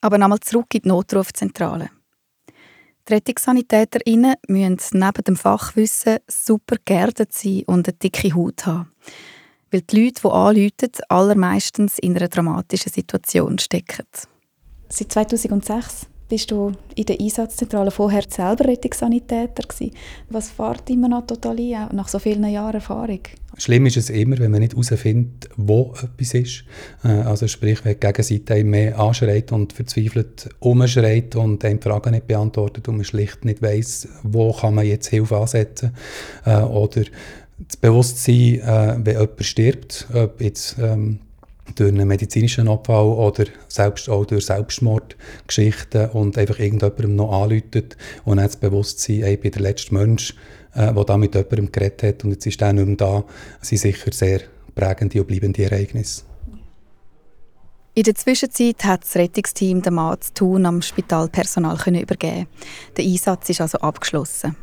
Aber 0.00 0.18
nochmal 0.18 0.40
zurück 0.40 0.66
in 0.74 0.82
die 0.82 0.88
Notrufzentrale. 0.88 1.90
Die 3.08 3.12
RettungssanitäterInnen 3.12 4.34
müssen 4.48 4.98
neben 4.98 5.22
dem 5.22 5.36
Fachwissen 5.36 6.18
super 6.26 6.78
geerdet 6.84 7.32
sein 7.32 7.62
und 7.66 7.86
eine 7.86 7.96
dicke 7.96 8.34
Haut 8.34 8.66
haben. 8.66 8.90
Weil 9.70 9.82
die 9.82 10.06
Leute, 10.06 10.22
die 10.24 10.28
anrufen, 10.28 11.04
allermeistens 11.08 12.00
in 12.00 12.16
einer 12.16 12.26
dramatischen 12.26 12.90
Situation 12.90 13.60
stecken. 13.60 14.06
Seit 14.88 15.12
2006 15.12 16.08
bist 16.28 16.50
du 16.50 16.72
in 16.94 17.04
der 17.04 17.20
Einsatzzentrale 17.20 17.90
vorher 17.90 18.24
selber 18.28 18.66
Rettungssanitäter 18.66 19.62
gewesen. 19.62 19.94
Was 20.30 20.50
fährt 20.50 20.88
immer 20.90 21.08
noch 21.08 21.26
total 21.26 21.58
ein, 21.58 21.88
nach 21.92 22.08
so 22.08 22.18
vielen 22.18 22.48
Jahren 22.48 22.74
Erfahrung? 22.74 23.20
Schlimm 23.56 23.86
ist 23.86 23.96
es 23.96 24.10
immer, 24.10 24.38
wenn 24.38 24.50
man 24.50 24.60
nicht 24.60 24.72
herausfindet, 24.72 25.48
wo 25.56 25.94
etwas 26.02 26.34
ist. 26.34 26.64
Äh, 27.04 27.08
also 27.08 27.46
sprich, 27.46 27.84
wenn 27.84 27.94
die 27.94 28.00
Gegenseite 28.00 28.64
mehr 28.64 28.98
anschreit 28.98 29.52
und 29.52 29.72
verzweifelt 29.72 30.48
umschreit 30.60 31.36
und 31.36 31.62
die 31.62 31.78
Fragen 31.80 32.12
nicht 32.12 32.26
beantwortet 32.26 32.88
und 32.88 32.96
man 32.96 33.04
schlicht 33.04 33.44
nicht 33.44 33.62
weiss, 33.62 34.08
wo 34.22 34.52
kann 34.52 34.74
man 34.74 34.86
jetzt 34.86 35.08
Hilfe 35.08 35.36
ansetzen. 35.36 35.92
Äh, 36.44 36.62
oder 36.62 37.02
das 37.58 37.76
Bewusstsein, 37.76 38.60
äh, 38.60 38.96
wenn 38.98 39.20
jemand 39.20 39.44
stirbt, 39.44 40.08
ob 40.12 40.40
jetzt 40.40 40.76
ähm, 40.80 41.20
durch 41.74 41.92
einen 41.92 42.08
medizinischen 42.08 42.68
Abfall 42.68 43.06
oder 43.06 43.44
selbst 43.68 44.08
auch 44.08 44.24
durch 44.24 44.46
Selbstmordgeschichten 44.46 46.10
und 46.10 46.38
einfach 46.38 46.58
irgendjemandem 46.58 47.16
noch 47.16 47.42
anläutet 47.42 47.96
und 48.24 48.36
dann 48.36 48.46
das 48.46 48.56
Bewusstsein, 48.56 49.24
ich 49.24 49.40
bin 49.40 49.52
der 49.52 49.62
letzte 49.62 49.94
Mensch, 49.94 50.34
äh, 50.74 50.92
der 50.92 51.04
da 51.04 51.16
mit 51.16 51.34
jemandem 51.34 51.72
geredet 51.72 52.02
hat 52.02 52.24
und 52.24 52.32
jetzt 52.32 52.46
ist 52.46 52.60
der 52.60 52.72
nicht 52.72 52.86
mehr 52.86 52.96
da, 52.96 53.24
sind 53.60 53.78
sicher 53.78 54.12
sehr 54.12 54.40
prägende 54.74 55.20
und 55.20 55.26
bleibende 55.26 55.64
Ereignisse. 55.64 56.22
In 57.96 58.02
der 58.02 58.16
Zwischenzeit 58.16 58.84
hat 58.84 59.04
das 59.04 59.14
Rettungsteam 59.14 59.80
den 59.80 59.94
Mann 59.94 60.20
zu 60.20 60.34
tun 60.34 60.66
am 60.66 60.82
Spitalpersonal 60.82 61.78
übergeben. 61.86 62.48
Der 62.96 63.04
Einsatz 63.04 63.50
ist 63.50 63.60
also 63.60 63.78
abgeschlossen. 63.78 64.56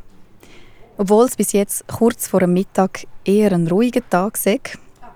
Obwohl 0.98 1.26
es 1.26 1.38
bis 1.38 1.54
jetzt 1.54 1.88
kurz 1.88 2.28
vor 2.28 2.42
dem 2.42 2.52
Mittag 2.52 3.08
eher 3.24 3.54
ein 3.54 3.68
ruhiger 3.68 4.08
Tag 4.10 4.38
war, 4.46 4.60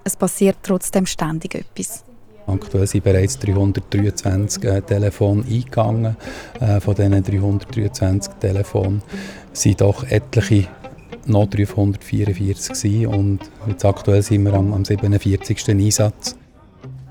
es 0.06 0.16
passiert 0.16 0.58
trotzdem 0.64 1.06
ständig 1.06 1.56
etwas. 1.56 2.06
Aktuell 2.48 2.86
sind 2.86 3.04
bereits 3.04 3.40
323 3.40 4.64
äh, 4.64 4.82
Telefone 4.82 5.44
eingegangen. 5.44 6.16
Äh, 6.60 6.80
von 6.80 6.94
diesen 6.94 7.24
323 7.24 8.34
Telefonen 8.36 9.02
sind 9.52 9.82
doch 9.82 10.04
etliche 10.04 10.68
Notrufe 11.26 11.72
144 11.72 13.08
und 13.08 13.40
jetzt 13.68 13.84
aktuell 13.84 14.22
sind 14.22 14.44
wir 14.44 14.54
am, 14.54 14.74
am 14.74 14.86
47. 14.86 15.70
Einsatz. 15.70 16.36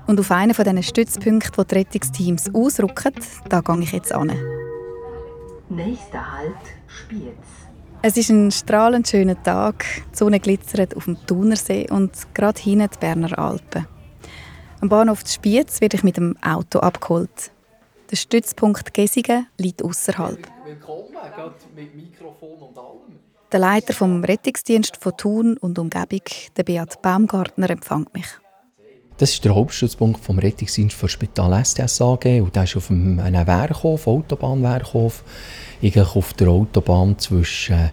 Und 0.07 0.19
auf 0.19 0.31
einen 0.31 0.53
von 0.53 0.63
diesen 0.63 0.83
Stützpunkten, 0.83 1.57
wo 1.57 1.63
die 1.63 1.75
Rettungsteams 1.75 2.55
ausrücken, 2.55 3.11
da 3.49 3.59
gehe 3.59 3.79
ich 3.81 3.91
jetzt 3.91 4.13
an. 4.13 4.31
Nächster 5.67 6.31
Halt, 6.31 6.55
Spiez. 6.87 7.54
Es 8.07 8.17
ist 8.17 8.29
ein 8.29 8.51
strahlend 8.51 9.07
schöner 9.07 9.41
Tag. 9.41 9.83
Die 10.13 10.15
Sonne 10.15 10.39
glitzert 10.39 10.95
auf 10.95 11.05
dem 11.05 11.17
Thunersee 11.25 11.89
und 11.89 12.11
gerade 12.35 12.61
hinten 12.61 12.87
die 12.93 12.99
Berner 12.99 13.35
Alpen. 13.39 13.87
Am 14.79 14.89
Bahnhof 14.89 15.23
Spiez 15.25 15.81
werde 15.81 15.97
ich 15.97 16.03
mit 16.03 16.17
dem 16.17 16.37
Auto 16.43 16.81
abgeholt. 16.81 17.51
Der 18.11 18.15
Stützpunkt 18.15 18.93
Gesingen 18.93 19.47
liegt 19.57 19.83
außerhalb. 19.83 20.37
Willkommen, 20.63 21.17
mit 21.75 21.95
Mikrofon 21.95 22.59
und 22.59 22.77
allem. 22.77 23.19
Der 23.51 23.59
Leiter 23.59 23.93
vom 23.93 24.23
Rettungsdienst 24.23 24.97
von 24.97 25.17
Thun 25.17 25.57
und 25.57 25.79
Umgebung, 25.79 26.21
der 26.55 26.63
Beat 26.63 27.01
Baumgartner, 27.01 27.71
empfängt 27.71 28.13
mich. 28.13 28.27
Das 29.17 29.31
ist 29.31 29.45
der 29.45 29.55
Hauptstützpunkt 29.55 30.19
vom 30.19 30.39
Rettungsdienst 30.39 30.93
für 30.93 31.07
Spital 31.07 31.63
STS 31.63 32.01
AG 32.01 32.41
und 32.41 32.53
der 32.53 32.65
ist 32.65 32.75
auf 32.75 32.91
einem 32.91 33.17
Werkhof, 33.17 34.07
Autobahnwerkhof 34.07 35.23
eigentlich 35.81 36.15
auf 36.15 36.33
der 36.33 36.49
Autobahn 36.49 37.17
zwischen 37.17 37.91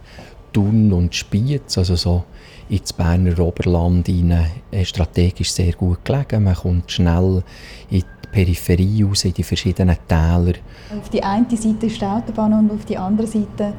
Thun 0.53 0.93
und 0.93 1.15
Spiez, 1.15 1.79
also 1.79 1.95
so 1.95 2.25
ins 2.69 2.93
Berner 2.93 3.39
Oberland 3.39 4.09
äh, 4.09 4.85
strategisch 4.85 5.53
sehr 5.53 5.73
gut 5.75 6.05
gelegen. 6.05 6.43
Man 6.43 6.57
kommt 6.57 6.91
schnell 6.91 7.45
in 7.89 8.01
die 8.01 8.29
Peripherie 8.33 9.05
raus, 9.05 9.25
in 9.25 9.35
die 9.35 9.45
verschiedenen 9.45 9.97
Täler. 10.09 10.55
Auf 10.99 11.09
die 11.09 11.23
eine 11.23 11.47
Seite 11.51 11.87
ist 11.87 12.01
die 12.01 12.05
Autobahn 12.05 12.53
und 12.55 12.73
auf 12.73 12.85
die 12.85 12.99
andere 12.99 13.29
Seite 13.29 13.75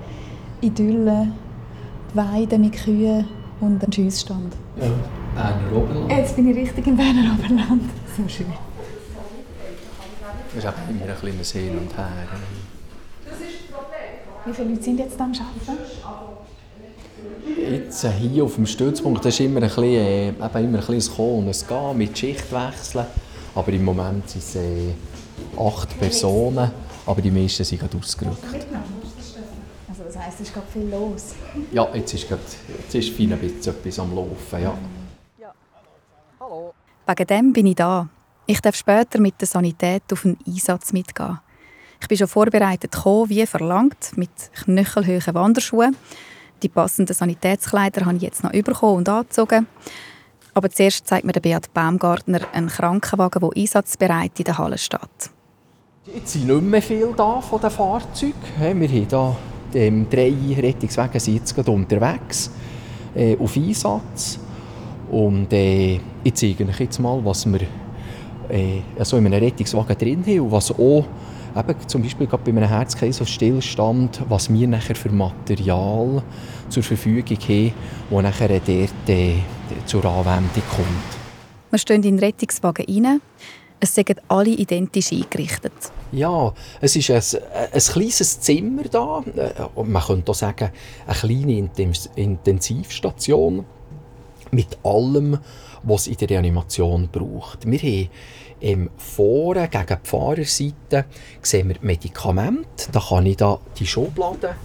Idylle, 0.61 1.27
Weiden 2.13 2.61
mit 2.61 2.73
Kühen 2.73 3.25
und 3.59 3.83
ein 3.83 3.91
Schiessstand. 3.91 4.55
Ja, 4.79 4.85
Berner 5.35 5.75
Oberland. 5.75 6.11
Jetzt 6.11 6.35
bin 6.35 6.49
ich 6.49 6.57
richtig 6.57 6.87
im 6.87 6.97
Berner 6.97 7.35
Oberland. 7.37 7.83
So 8.15 8.27
schön. 8.27 8.47
Das 10.55 10.63
ist 10.63 10.73
immer 10.89 11.05
ein 11.11 11.19
kleines 11.19 11.51
Hin 11.51 11.77
und 11.77 11.97
Her. 11.97 12.07
Wie 14.45 14.53
viele 14.53 14.69
Leute 14.69 14.83
sind 14.83 14.99
jetzt 14.99 15.19
am 15.19 15.31
Arbeiten? 15.31 15.81
Jetzt 17.71 18.03
äh, 18.03 18.11
hier 18.11 18.43
auf 18.43 18.55
dem 18.55 18.65
Stützpunkt 18.65 19.23
das 19.23 19.33
ist 19.33 19.39
immer 19.39 19.61
ein 19.61 19.67
bisschen, 19.67 19.83
äh, 19.83 20.27
eben 20.29 20.37
immer 20.37 20.79
ein 20.79 20.85
bisschen 20.85 21.15
Kommen 21.15 21.39
und 21.39 21.47
es 21.47 21.65
Gehen 21.67 21.97
mit 21.97 22.17
Schichtwechseln. 22.17 23.05
Aber 23.55 23.71
im 23.71 23.85
Moment 23.85 24.29
sind 24.29 24.43
es 24.43 24.55
äh, 24.55 24.91
acht 25.57 25.97
Personen, 25.97 26.71
aber 27.05 27.21
die 27.21 27.31
meisten 27.31 27.63
sind 27.63 27.79
gerade 27.79 27.97
ausgerückt. 27.97 28.43
Also 29.89 30.03
das 30.03 30.17
heisst, 30.17 30.41
es 30.41 30.47
ist 30.47 30.53
gerade 30.53 30.67
viel 30.71 30.89
los. 30.89 31.35
Ja, 31.71 31.87
jetzt 31.93 32.13
ist, 32.13 32.27
gerade, 32.27 32.41
jetzt 32.79 32.95
ist 32.95 33.09
fein 33.15 33.31
ein 33.31 33.39
bisschen 33.39 33.73
etwas 33.73 33.99
am 33.99 34.13
Laufen. 34.15 34.61
Ja. 34.61 34.73
Wegen 37.05 37.27
dem 37.27 37.53
bin 37.53 37.65
ich 37.65 37.75
da. 37.75 38.07
Ich 38.45 38.61
darf 38.61 38.75
später 38.75 39.19
mit 39.19 39.39
der 39.39 39.47
Sanität 39.47 40.03
auf 40.11 40.25
einen 40.25 40.37
Einsatz 40.47 40.93
mitgehen. 40.93 41.39
Ich 42.01 42.07
bin 42.07 42.17
schon 42.17 42.27
vorbereitet 42.27 42.91
gekommen, 42.91 43.29
wie 43.29 43.45
verlangt, 43.45 44.11
mit 44.17 44.29
knöchelhohen 44.63 45.33
Wanderschuhen. 45.33 45.95
Die 46.61 46.69
passenden 46.69 47.13
Sanitätskleider 47.13 48.05
habe 48.05 48.17
ich 48.17 48.23
jetzt 48.23 48.43
noch 48.43 48.51
bekommen 48.51 48.97
und 48.97 49.09
angezogen. 49.09 49.67
Aber 50.53 50.69
zuerst 50.69 51.07
zeigt 51.07 51.25
mir 51.25 51.33
der 51.33 51.41
Beat 51.41 51.73
Baumgartner 51.73 52.41
einen 52.53 52.67
Krankenwagen, 52.67 53.41
der 53.41 53.61
einsatzbereit 53.61 54.37
in 54.37 54.45
der 54.45 54.57
Halle 54.57 54.77
steht. 54.77 55.31
Jetzt 56.05 56.33
sind 56.33 56.47
nicht 56.47 56.61
mehr 56.61 56.81
viel 56.81 57.13
da 57.15 57.41
von 57.41 57.59
den 57.59 57.71
Fahrzeugen. 57.71 58.33
Wir 58.57 58.69
haben 58.69 58.81
hier 58.81 59.35
ähm, 59.73 60.07
drei 60.09 60.33
Rettungswagen 60.57 61.19
sind 61.19 61.35
jetzt 61.35 61.57
unterwegs 61.57 62.51
äh, 63.15 63.37
auf 63.37 63.55
Einsatz. 63.55 64.39
Und 65.09 65.51
äh, 65.53 65.99
ich 66.23 66.33
zeige 66.35 66.65
euch 66.65 66.79
jetzt 66.79 66.99
mal, 66.99 67.23
was 67.23 67.45
wir 67.45 67.61
äh, 68.49 68.81
also 68.97 69.17
in 69.17 69.27
einem 69.27 69.43
Rettungswagen 69.43 69.97
drin 69.97 70.23
haben 70.25 70.39
und 70.39 70.51
was 70.51 70.71
auch 70.71 71.05
eben 71.55 71.87
zum 71.87 72.01
Beispiel 72.01 72.27
gerade 72.27 72.43
bei 72.43 72.57
einem 72.57 72.69
Herz-Kreislauf-Stillstand, 72.69 74.23
was 74.27 74.51
wir 74.51 74.67
nachher 74.67 74.95
für 74.95 75.09
Material 75.09 76.23
zur 76.69 76.83
Verfügung 76.83 77.37
haben, 77.37 77.73
das 78.09 78.23
nachher 78.23 78.47
dort 78.47 79.09
äh, 79.09 79.35
zur 79.85 80.05
Anwendung 80.05 80.63
kommt. 80.75 81.23
Wir 81.69 81.79
stehen 81.79 82.03
in 82.03 82.17
den 82.17 82.19
Rettungswagen 82.19 82.85
rein. 82.87 83.21
Es 83.79 83.95
sind 83.95 84.15
alle 84.29 84.49
identisch 84.49 85.11
eingerichtet. 85.11 85.73
Ja, 86.11 86.53
es 86.79 86.95
ist 86.95 87.11
ein, 87.11 87.41
ein 87.73 87.79
kleines 87.79 88.39
Zimmer 88.39 88.83
da. 88.83 89.23
Äh, 89.35 89.83
man 89.83 90.01
könnte 90.01 90.31
auch 90.31 90.35
sagen, 90.35 90.69
eine 91.05 91.15
kleine 91.15 91.69
Intensivstation 92.15 93.65
mit 94.51 94.77
allem, 94.83 95.37
was 95.83 96.01
es 96.01 96.07
in 96.07 96.17
der 96.17 96.29
Reanimation 96.29 97.09
braucht. 97.11 97.69
Wir 97.69 97.79
haben 97.79 98.09
ähm, 98.61 98.89
vorne 98.97 99.67
gegen 99.67 99.85
die 99.87 100.09
Fahrerseite 100.09 101.05
sehen 101.41 101.69
wir 101.69 101.75
Medikamente. 101.81 102.89
Da 102.91 102.99
kann 102.99 103.25
ich 103.25 103.37
da 103.37 103.59
die 103.77 103.85
Schublade 103.85 104.55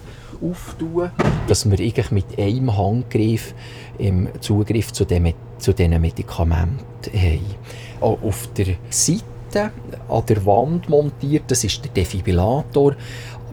auftun, 0.41 1.11
dass 1.49 1.69
wir 1.69 1.79
eigentlich 1.79 2.11
mit 2.13 2.39
einem 2.39 2.77
Handgriff 2.77 3.55
ähm, 3.99 4.29
Zugriff 4.41 4.93
zu, 4.93 5.05
dem, 5.05 5.33
zu 5.59 5.73
diesen 5.73 6.01
Medikamenten 6.01 7.13
haben. 7.13 7.55
Auch 8.01 8.23
auf 8.23 8.49
der 8.57 8.77
Seite 8.89 9.73
an 10.09 10.27
der 10.29 10.47
Wand 10.47 10.89
montiert, 10.89 11.45
das 11.49 11.65
ist 11.65 11.85
der 11.85 11.91
Defibrillator. 11.91 12.95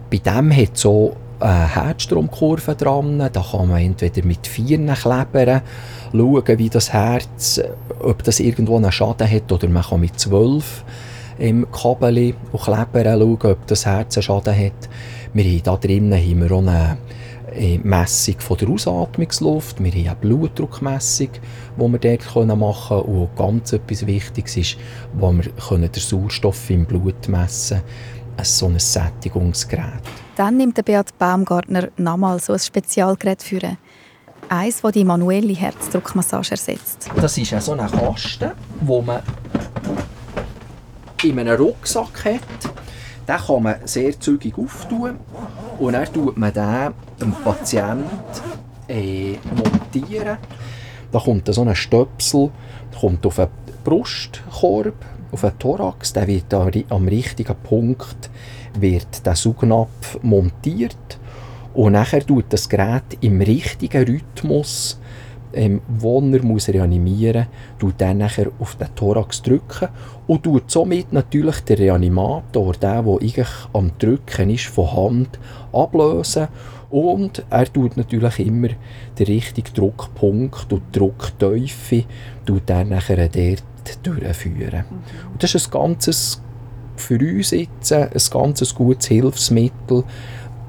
Bei 0.08 0.18
dem 0.18 0.56
hat 0.56 0.76
so 0.76 1.16
eine 1.40 1.74
Herzstromkurve 1.74 2.74
dran. 2.74 3.18
Da 3.18 3.28
kann 3.28 3.68
man 3.68 3.82
entweder 3.82 4.24
mit 4.24 4.46
vier 4.46 4.78
Klebern 4.94 5.62
schauen, 6.18 6.58
wie 6.58 6.68
das 6.68 6.92
Herz, 6.92 7.60
ob 8.00 8.22
das 8.22 8.40
irgendwo 8.40 8.76
einen 8.76 8.92
Schaden 8.92 9.30
hat, 9.30 9.50
oder 9.52 9.68
man 9.68 9.82
kann 9.82 10.00
mit 10.00 10.18
zwölf 10.18 10.84
im 11.38 11.70
Kabel 11.70 12.34
und 12.52 12.62
Klebern 12.62 13.20
schauen, 13.20 13.52
ob 13.52 13.66
das 13.66 13.86
Herz 13.86 14.16
einen 14.16 14.22
Schaden 14.22 14.56
hat. 14.56 14.88
Wir 15.34 15.44
haben 15.44 15.50
hier 15.50 15.98
drinnen 15.98 16.18
haben 16.18 16.42
wir 16.42 16.52
auch 16.52 16.66
eine 16.66 16.98
Messung 17.82 18.36
von 18.38 18.56
der 18.56 18.68
Ausatmungsluft, 18.68 19.82
wir 19.82 19.92
haben 19.92 20.06
eine 20.06 20.16
Blutdruckmessung, 20.16 21.28
die 21.76 21.80
wir 21.80 21.98
dort 21.98 22.58
machen 22.58 23.02
können 23.02 23.16
und 23.20 23.36
ganz 23.36 23.72
etwas 23.72 24.06
Wichtiges 24.06 24.56
ist, 24.56 24.76
wo 25.14 25.32
wir 25.32 25.44
den 25.44 25.90
Sauerstoff 25.94 26.70
im 26.70 26.84
Blut 26.84 27.28
messen 27.28 27.78
können, 28.36 28.44
so 28.44 28.66
ein 28.66 28.78
Sättigungsgerät. 28.78 30.02
Dann 30.36 30.56
nimmt 30.58 30.76
der 30.76 30.82
Beat 30.82 31.16
Baumgartner 31.18 31.88
nochmal 31.96 32.40
so 32.40 32.52
ein 32.52 32.58
Spezialgerät 32.58 33.42
für 33.42 33.60
eins, 34.48 34.80
das 34.80 34.92
die 34.92 35.04
manuelle 35.04 35.52
Herzdruckmassage 35.52 36.52
ersetzt. 36.52 37.08
Das 37.16 37.36
ist 37.38 37.60
so 37.60 37.72
ein 37.72 37.90
Kasten, 37.90 38.52
wo 38.80 39.02
man 39.02 39.22
in 41.22 41.38
einem 41.38 41.56
Rucksack 41.56 42.24
hat. 42.24 42.40
Den 43.28 43.36
kann 43.36 43.62
man 43.62 43.76
sehr 43.84 44.18
zügig 44.18 44.56
auftun 44.56 45.16
und 45.78 45.92
dann 45.92 46.12
tut 46.12 46.36
man 46.36 46.52
den 46.52 46.94
dem 47.20 47.32
Patienten 47.32 48.08
äh, 48.88 49.36
montieren. 49.54 50.38
Da 51.10 51.18
kommt 51.18 51.52
so 51.52 51.62
ein 51.62 51.74
Stöpsel 51.74 52.50
kommt 53.00 53.26
auf 53.26 53.38
einen 53.38 53.50
Brustkorb, 53.84 54.94
auf 55.32 55.44
einen 55.44 55.58
Thorax, 55.58 56.12
der 56.12 56.26
wird 56.26 56.54
am 56.54 57.08
richtigen 57.08 57.56
Punkt 57.62 58.30
wird 58.78 59.24
der 59.24 59.34
Saugnapf 59.34 60.18
montiert 60.22 61.18
und 61.76 61.92
nachher 61.92 62.26
tut 62.26 62.46
das 62.48 62.70
Gerät 62.70 63.18
im 63.20 63.38
richtigen 63.38 64.02
Rhythmus, 64.02 64.98
ähm, 65.52 65.82
wo 65.86 66.20
er 66.20 66.42
muss 66.42 66.68
reanimieren 66.70 67.46
muss, 67.48 67.78
tut 67.78 67.94
dann 67.98 68.18
nachher 68.18 68.50
auf 68.58 68.76
den 68.76 68.94
Thorax 68.94 69.42
drücken 69.42 69.88
und 70.26 70.42
tut 70.42 70.70
somit 70.70 71.12
natürlich 71.12 71.60
den 71.60 71.76
Reanimator, 71.76 72.72
der, 72.72 73.02
der 73.02 73.12
eigentlich 73.12 73.48
am 73.74 73.92
Drücken 73.98 74.48
ist, 74.48 74.66
von 74.66 74.90
Hand 74.90 75.38
ablösen 75.70 76.48
und 76.88 77.44
er 77.50 77.70
tut 77.70 77.98
natürlich 77.98 78.38
immer 78.38 78.68
den 79.18 79.26
richtigen 79.26 79.74
Druckpunkt 79.74 80.72
und 80.72 80.82
die 80.94 80.98
Druckteufel 80.98 82.04
tut 82.46 82.62
dann 82.66 82.88
nachher 82.88 83.28
dort 83.28 83.62
durchführen. 84.02 84.84
Und 85.30 85.42
das 85.42 85.54
ist 85.54 85.66
ein 85.66 85.70
ganzes 85.72 86.40
für 86.96 87.18
uns 87.18 87.50
jetzt 87.50 87.92
ein 87.92 88.10
ganz 88.30 88.74
gutes 88.74 89.08
Hilfsmittel, 89.08 90.04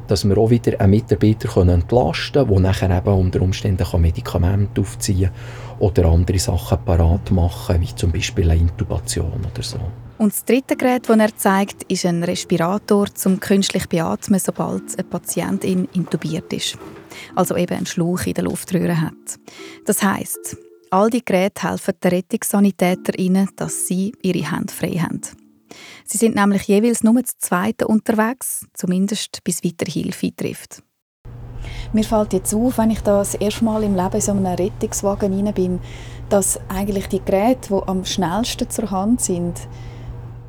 dass 0.07 0.27
wir 0.27 0.37
auch 0.37 0.49
wieder 0.49 0.79
einen 0.79 0.91
Mitarbeiter 0.91 1.55
entlasten 1.57 2.47
können, 2.47 2.49
der 2.49 2.59
nachher 2.59 2.97
eben 2.97 3.13
unter 3.13 3.41
Umständen 3.41 4.01
Medikamente 4.01 4.81
aufziehen 4.81 5.29
kann 5.29 5.79
oder 5.79 6.05
andere 6.05 6.39
Sachen 6.39 6.83
parat 6.83 7.31
machen, 7.31 7.81
wie 7.81 7.95
zum 7.95 8.11
Beispiel 8.11 8.49
eine 8.49 8.61
Intubation 8.61 9.45
oder 9.51 9.63
so. 9.63 9.79
Und 10.17 10.33
das 10.33 10.45
dritte 10.45 10.75
Gerät, 10.75 11.07
das 11.07 11.17
er 11.17 11.37
zeigt, 11.37 11.83
ist 11.83 12.05
ein 12.05 12.23
Respirator 12.23 13.13
zum 13.13 13.39
künstlich 13.39 13.87
beatmen, 13.87 14.39
sobald 14.39 14.97
ein 14.97 15.07
Patient 15.07 15.63
intubiert 15.63 16.51
ist. 16.53 16.77
Also 17.35 17.55
eben 17.55 17.75
einen 17.75 17.85
Schlauch 17.85 18.25
in 18.25 18.33
der 18.33 18.45
Luftröhre 18.45 18.99
hat. 18.99 19.13
Das 19.85 20.01
heißt, 20.01 20.57
all 20.89 21.11
die 21.11 21.23
Geräte 21.23 21.69
helfen 21.69 21.93
den 22.03 22.11
Rettungssanitäterinnen, 22.11 23.49
dass 23.55 23.87
sie 23.87 24.13
ihre 24.23 24.51
Hände 24.51 24.73
frei 24.73 24.93
haben. 24.93 25.21
Sie 26.05 26.17
sind 26.17 26.35
nämlich 26.35 26.63
jeweils 26.63 27.03
nur 27.03 27.23
zu 27.23 27.33
zweit 27.37 27.83
unterwegs, 27.83 28.65
zumindest 28.73 29.43
bis 29.43 29.63
weiter 29.63 29.91
Hilfe 29.91 30.35
trifft. 30.35 30.81
Mir 31.93 32.03
fällt 32.03 32.33
jetzt 32.33 32.53
auf, 32.53 32.77
wenn 32.77 32.91
ich 32.91 33.01
das 33.01 33.35
erste 33.35 33.65
Mal 33.65 33.83
im 33.83 33.95
Leben 33.95 34.13
in 34.13 34.21
so 34.21 34.31
einem 34.31 34.45
Rettungswagen 34.45 35.33
rein 35.33 35.53
bin, 35.53 35.79
dass 36.29 36.59
eigentlich 36.69 37.07
die 37.07 37.23
Geräte, 37.23 37.69
die 37.69 37.87
am 37.87 38.05
schnellsten 38.05 38.69
zur 38.69 38.91
Hand 38.91 39.21
sind, 39.21 39.55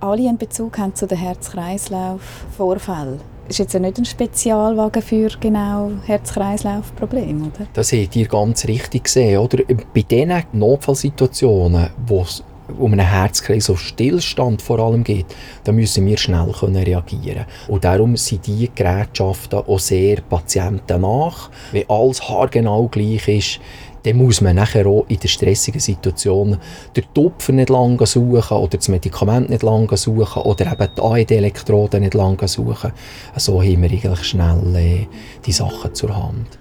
alle 0.00 0.28
einen 0.28 0.38
Bezug 0.38 0.78
haben 0.78 0.94
zu 0.94 1.06
den 1.06 1.18
Herz-Kreislauf-Vorfällen. 1.18 3.20
Das 3.46 3.54
ist 3.54 3.58
jetzt 3.58 3.72
ja 3.72 3.80
nicht 3.80 3.98
ein 3.98 4.04
Spezialwagen 4.04 5.02
für 5.02 5.28
genau 5.40 5.90
Herz-Kreislauf-Probleme, 6.04 7.46
oder? 7.46 7.66
Das 7.72 7.92
habt 7.92 8.14
ihr 8.14 8.28
ganz 8.28 8.66
richtig 8.66 9.04
gesehen, 9.04 9.38
oder? 9.38 9.64
Bei 9.94 10.02
diesen 10.02 10.42
Notfallsituationen, 10.52 11.90
wo 12.06 12.22
es 12.22 12.44
um 12.78 12.92
einen 12.92 13.06
Herzkreislauf-Stillstand 13.06 14.62
vor 14.62 14.78
allem 14.78 15.04
geht, 15.04 15.26
da 15.64 15.72
müssen 15.72 16.06
wir 16.06 16.18
schnell 16.18 16.52
können 16.58 16.82
reagieren 16.82 17.46
Und 17.68 17.84
darum 17.84 18.16
sind 18.16 18.46
diese 18.46 18.68
Gerätschaften 18.68 19.60
auch 19.60 19.78
sehr 19.78 20.20
patientennah. 20.20 21.32
Wenn 21.72 21.88
alles 21.88 22.28
haargenau 22.28 22.88
gleich 22.88 23.28
ist, 23.28 23.60
dann 24.02 24.16
muss 24.16 24.40
man 24.40 24.56
nachher 24.56 24.86
auch 24.86 25.06
in 25.08 25.18
der 25.18 25.28
stressigen 25.28 25.80
Situation 25.80 26.56
den 26.96 27.04
Tupfer 27.14 27.52
nicht 27.52 27.68
lange 27.68 28.06
suchen 28.06 28.56
oder 28.56 28.76
das 28.76 28.88
Medikament 28.88 29.50
nicht 29.50 29.62
lange 29.62 29.96
suchen 29.96 30.42
oder 30.42 30.72
eben 30.72 30.88
die 30.96 31.00
AED-Elektroden 31.00 32.00
nicht 32.00 32.14
lange 32.14 32.48
suchen. 32.48 32.92
So 33.36 33.60
haben 33.60 33.82
wir 33.82 33.90
eigentlich 33.90 34.24
schnell 34.24 34.76
äh, 34.76 35.06
die 35.44 35.52
Sachen 35.52 35.94
zur 35.94 36.16
Hand. 36.16 36.58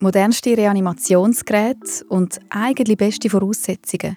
Modernste 0.00 0.56
Reanimationsgeräte 0.56 2.04
und 2.08 2.40
eigentlich 2.48 2.96
beste 2.96 3.28
Voraussetzungen. 3.28 4.16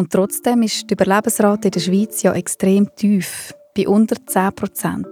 Und 0.00 0.10
trotzdem 0.10 0.62
ist 0.62 0.88
die 0.88 0.94
Überlebensrate 0.94 1.68
in 1.68 1.72
der 1.72 1.80
Schweiz 1.80 2.22
ja 2.22 2.32
extrem 2.32 2.88
tief, 2.96 3.52
bei 3.76 3.86
unter 3.86 4.16
10 4.16 4.54
Prozent. 4.54 5.06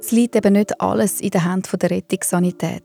Es 0.00 0.10
liegt 0.10 0.34
eben 0.34 0.54
nicht 0.54 0.80
alles 0.80 1.20
in 1.20 1.30
den 1.30 1.48
Händen 1.48 1.78
der 1.78 1.90
Rettungssanität. 1.92 2.82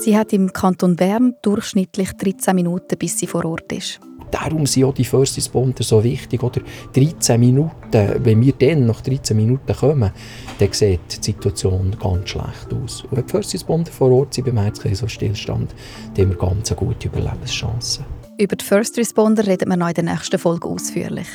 Sie 0.00 0.18
hat 0.18 0.32
im 0.32 0.52
Kanton 0.52 0.96
Bern 0.96 1.36
durchschnittlich 1.42 2.10
13 2.14 2.56
Minuten, 2.56 2.98
bis 2.98 3.20
sie 3.20 3.28
vor 3.28 3.44
Ort 3.44 3.72
ist. 3.72 4.00
Darum 4.32 4.66
sind 4.66 4.82
auch 4.82 4.94
die 4.94 5.04
First 5.04 5.36
Responder 5.36 5.84
so 5.84 6.02
wichtig. 6.02 6.42
Oder 6.42 6.60
13 6.92 7.38
Minuten, 7.38 8.24
wenn 8.24 8.42
wir 8.42 8.54
dann 8.54 8.86
nach 8.86 9.02
13 9.02 9.36
Minuten 9.36 9.76
kommen, 9.76 10.10
dann 10.58 10.72
sieht 10.72 11.18
die 11.18 11.22
Situation 11.22 11.96
ganz 12.00 12.30
schlecht 12.30 12.74
aus. 12.74 13.04
Und 13.04 13.16
wenn 13.16 13.26
die 13.26 13.30
First 13.30 13.54
Responder 13.54 13.92
vor 13.92 14.10
Ort 14.10 14.34
sind 14.34 14.46
beim 14.46 14.58
Herzkreislauf-Stillstand, 14.58 15.72
dann 16.16 16.24
haben 16.24 16.30
wir 16.30 16.36
ganz 16.36 16.74
gute 16.74 17.06
Überlebenschancen. 17.06 18.19
Über 18.40 18.56
die 18.56 18.64
First 18.64 18.96
Responder 18.96 19.46
reden 19.46 19.68
wir 19.68 19.76
noch 19.76 19.88
in 19.88 19.94
der 19.94 20.04
nächsten 20.04 20.38
Folge 20.38 20.66
ausführlich. 20.66 21.26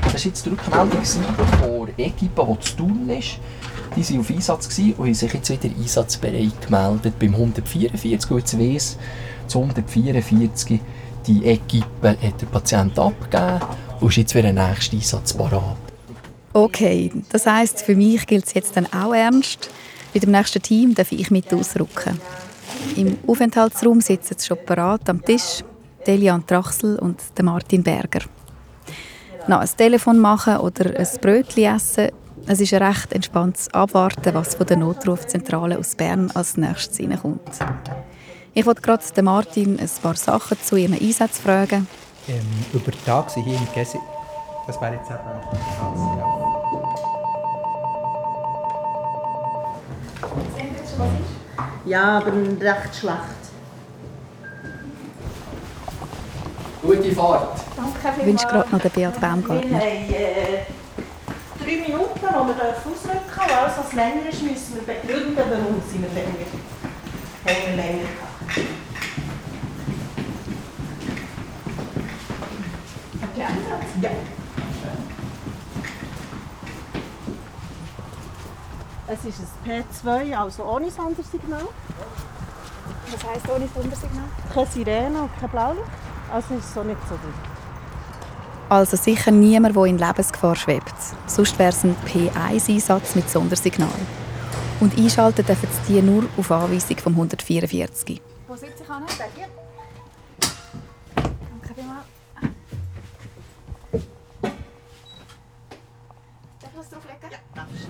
Das 0.00 0.14
war 0.14 0.20
jetzt 0.24 0.46
die 0.46 0.48
Rückmeldung 0.48 1.04
von 1.04 1.88
Equipe, 1.98 2.46
die 2.50 2.60
zu 2.60 2.76
tun 2.78 3.10
ist. 3.10 3.38
Die 3.94 4.08
waren 4.08 4.20
auf 4.20 4.30
Einsatz 4.30 4.78
und 4.78 4.98
haben 4.98 5.12
sich 5.12 5.34
jetzt 5.34 5.50
wieder 5.50 5.76
einsatzbereit 5.76 6.62
gemeldet 6.62 7.18
beim 7.18 7.34
144. 7.34 8.30
Und 8.30 8.38
jetzt 8.38 8.58
weiss, 8.58 8.98
zu 9.48 9.60
144 9.60 10.80
die 11.26 11.44
Equipe 11.44 12.08
hat 12.08 12.40
der 12.40 12.46
Patient 12.46 12.98
abgegeben 12.98 13.60
und 14.00 14.08
ist 14.08 14.16
jetzt 14.16 14.32
für 14.32 14.40
den 14.40 14.54
nächsten 14.54 14.96
Einsatz 14.96 15.34
parat. 15.34 15.76
Okay, 16.54 17.12
das 17.28 17.44
heisst, 17.44 17.82
für 17.82 17.94
mich 17.94 18.26
gilt 18.26 18.46
es 18.46 18.54
jetzt 18.54 18.78
dann 18.78 18.86
auch 18.86 19.12
ernst. 19.12 19.68
Bei 20.12 20.20
dem 20.20 20.30
nächsten 20.30 20.62
Team 20.62 20.94
darf 20.94 21.12
ich 21.12 21.30
mit 21.30 21.52
ausrücken. 21.52 22.20
Im 22.96 23.18
Aufenthaltsraum 23.26 24.00
sitzen 24.00 24.34
sie 24.36 24.46
schon 24.46 24.64
parat 24.64 25.08
am 25.08 25.22
Tisch 25.24 25.62
Delian 26.06 26.46
Trachsel 26.46 26.98
und 26.98 27.20
Martin 27.42 27.82
Berger. 27.82 28.20
Noch 29.46 29.60
ein 29.60 29.68
Telefon 29.76 30.18
machen 30.18 30.58
oder 30.58 30.98
ein 30.98 31.08
Brötchen 31.20 31.74
essen, 31.74 32.08
es 32.46 32.60
ist 32.60 32.72
ein 32.72 32.82
recht 32.82 33.12
entspanntes 33.12 33.68
Abwarten, 33.74 34.32
was 34.32 34.54
von 34.54 34.66
der 34.66 34.78
Notrufzentrale 34.78 35.78
aus 35.78 35.94
Bern 35.94 36.30
als 36.34 36.56
nächstes 36.56 37.00
reinkommt. 37.00 37.40
Ich 38.54 38.64
wollte 38.64 38.80
gerade 38.80 39.22
Martin 39.22 39.78
ein 39.78 39.90
paar 40.02 40.16
Sachen 40.16 40.56
zu 40.62 40.76
ihrem 40.76 40.94
Einsatz 40.94 41.38
fragen. 41.38 41.86
Ähm, 42.26 42.40
über 42.72 42.90
den 42.90 43.04
Tag 43.04 43.32
hier 43.34 43.44
in 43.44 43.68
Gessi. 43.74 43.98
Das 44.66 44.80
wäre 44.80 44.94
jetzt 44.94 45.10
eben 45.10 46.37
das, 50.98 51.08
ja. 51.86 51.98
Ja, 51.98 52.18
aber 52.18 52.32
recht 52.32 52.96
schlecht. 52.96 53.38
Gute 56.82 57.12
Fahrt. 57.12 57.60
Danke 57.76 58.20
Ich 58.20 58.26
wünsche 58.26 58.46
gerade 58.46 58.70
noch 58.70 58.80
den 58.80 58.90
Beat 58.90 59.20
Baumgartner. 59.20 59.70
Wir 59.70 59.78
haben 59.78 60.14
äh, 60.14 60.64
drei 61.58 61.76
Minuten, 61.88 62.20
wo 62.22 62.46
wir 62.46 62.54
ausrücken 62.54 63.18
dürfen. 63.26 63.58
Alles, 63.58 63.78
was 63.78 63.92
länger 63.92 64.28
ist, 64.30 64.42
müssen 64.42 64.74
wir 64.76 64.94
begründen, 64.94 65.36
warum 65.36 65.82
sind 65.90 66.02
wir 66.02 66.10
länger, 66.14 66.46
haben 67.44 67.76
wir 67.76 67.76
länger 67.76 67.98
gehabt. 67.98 68.28
Ja. 74.02 74.37
Es 79.10 79.24
ist 79.24 79.40
ein 79.64 79.84
P2, 80.04 80.36
also 80.36 80.64
ohne 80.64 80.90
Sondersignal. 80.90 81.66
Was 83.10 83.24
heisst 83.24 83.48
ohne 83.48 83.66
Sondersignal? 83.74 84.24
Keine 84.52 84.66
Sirene 84.66 85.22
und 85.22 85.30
kein 85.40 85.48
Blaulicht. 85.48 85.88
Also 86.30 86.54
ist 86.54 86.66
es 86.66 86.74
so 86.74 86.82
nicht 86.82 87.00
so 87.08 87.14
drin. 87.14 87.32
Also 88.68 88.98
sicher 88.98 89.30
niemand, 89.30 89.74
der 89.74 89.84
in 89.84 89.96
Lebensgefahr 89.96 90.54
schwebt. 90.56 90.92
Sonst 91.26 91.58
wäre 91.58 91.70
es 91.70 91.84
ein 91.84 91.96
P1-Einsatz 92.06 93.14
mit 93.14 93.30
Sondersignal. 93.30 93.88
Und 94.80 94.98
einschalten 94.98 95.46
dürfen 95.46 95.68
Sie 95.86 95.94
die 95.94 96.02
nur 96.02 96.24
auf 96.36 96.50
Anweisung 96.52 96.98
vom 96.98 97.14
144. 97.14 98.20
Wo 98.46 98.54
sitze 98.56 98.82
ich 98.82 98.90
an? 98.90 99.04
Hier. 99.34 99.46
Danke 101.16 101.74
vielmals. 101.74 102.04
Darf 106.60 106.70
ich 106.72 106.78
was 106.78 106.90
drauflegen? 106.90 107.30
Ja, 107.30 107.38
darfst 107.54 107.88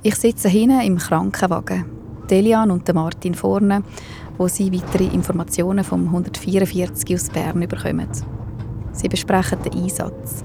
Ich 0.00 0.14
sitze 0.14 0.48
hinten 0.48 0.80
im 0.80 0.98
Krankenwagen. 0.98 1.84
Delian 2.30 2.70
und 2.70 2.94
Martin 2.94 3.34
vorne, 3.34 3.82
wo 4.36 4.46
sie 4.46 4.72
weitere 4.72 5.06
Informationen 5.12 5.82
vom 5.82 6.04
144 6.04 7.16
aus 7.16 7.30
Bern 7.30 7.66
bekommen. 7.66 8.08
Sie 8.92 9.08
besprechen 9.08 9.58
den 9.64 9.82
Einsatz. 9.82 10.44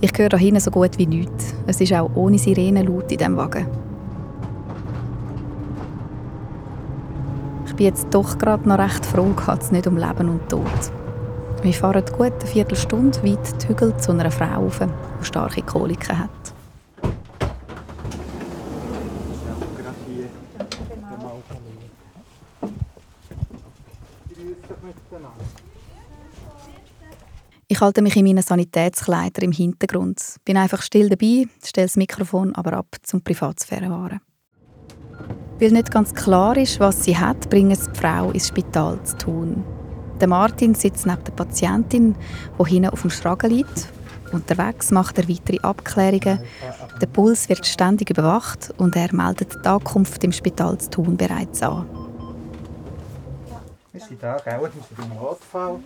Ich 0.00 0.12
höre 0.16 0.28
da 0.28 0.36
hinten 0.36 0.60
so 0.60 0.70
gut 0.70 0.96
wie 0.96 1.06
nichts. 1.06 1.54
Es 1.66 1.80
ist 1.80 1.92
auch 1.92 2.08
ohne 2.14 2.38
Sirene 2.38 2.84
laut 2.84 3.10
in 3.10 3.18
diesem 3.18 3.36
Wagen. 3.36 3.66
Ich 7.66 7.74
bin 7.74 7.86
jetzt 7.86 8.06
doch 8.12 8.38
gerade 8.38 8.68
noch 8.68 8.78
recht 8.78 9.04
froh, 9.04 9.34
geht 9.34 9.60
es 9.60 9.72
nicht 9.72 9.88
um 9.88 9.96
Leben 9.96 10.28
und 10.28 10.48
Tod. 10.48 10.92
Wir 11.62 11.72
fahren 11.72 12.04
gut 12.16 12.32
eine 12.32 12.46
Viertelstunde 12.46 13.24
weit 13.24 13.60
die 13.60 13.68
Hügel 13.68 13.96
zu 13.96 14.12
einer 14.12 14.30
Frau 14.30 14.66
rauf, 14.66 14.78
die 15.20 15.24
starke 15.24 15.62
Koliken 15.62 16.16
hat. 16.16 16.37
Ich 27.70 27.80
halte 27.80 28.00
mich 28.00 28.16
in 28.16 28.24
meinen 28.24 28.42
Sanitätskleidern 28.42 29.44
im 29.44 29.52
Hintergrund, 29.52 30.36
bin 30.44 30.56
einfach 30.56 30.80
still 30.80 31.10
dabei, 31.10 31.46
stelle 31.62 31.86
das 31.86 31.96
Mikrofon 31.96 32.54
aber 32.54 32.72
ab 32.72 32.96
zum 33.02 33.20
Privatsphäre 33.20 33.90
wahren. 33.90 34.20
Weil 35.60 35.72
nicht 35.72 35.90
ganz 35.90 36.14
klar 36.14 36.56
ist, 36.56 36.80
was 36.80 37.04
sie 37.04 37.18
hat, 37.18 37.50
bringen 37.50 37.76
sie 37.76 37.90
die 37.90 37.98
Frau 37.98 38.30
ins 38.30 38.48
Spital 38.48 39.02
zu 39.04 39.18
tun. 39.18 39.64
Der 40.20 40.28
Martin 40.28 40.74
sitzt 40.74 41.04
neben 41.04 41.22
der 41.24 41.32
Patientin, 41.32 42.16
die 42.58 42.70
hinten 42.70 42.88
auf 42.88 43.02
dem 43.02 43.10
Schragen 43.10 43.50
liegt. 43.50 43.88
Unterwegs 44.32 44.90
macht 44.90 45.18
er 45.18 45.28
weitere 45.28 45.58
Abklärungen. 45.58 46.38
Der 47.00 47.06
Puls 47.06 47.48
wird 47.48 47.66
ständig 47.66 48.10
überwacht 48.10 48.72
und 48.78 48.96
er 48.96 49.14
meldet 49.14 49.54
die 49.62 49.68
Ankunft 49.68 50.24
im 50.24 50.32
Spital 50.32 50.78
zu 50.78 50.90
tun 50.90 51.16
bereits 51.16 51.62
an. 51.62 52.07
Wir 53.98 54.06
sind 54.06 54.22
da, 54.22 54.36
gell? 54.36 54.60
Wir 54.60 54.70
sind 54.70 54.84
im 54.96 55.20
Notfall. 55.20 55.80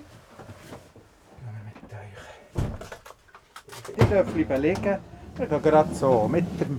Ihr 3.96 4.04
dürft 4.04 4.34
bleiben 4.34 4.62
liegen. 4.62 4.98
Wir 5.36 5.46
gehen 5.46 5.62
gerade 5.62 5.94
so 5.94 6.28
mit 6.28 6.44
dem... 6.60 6.78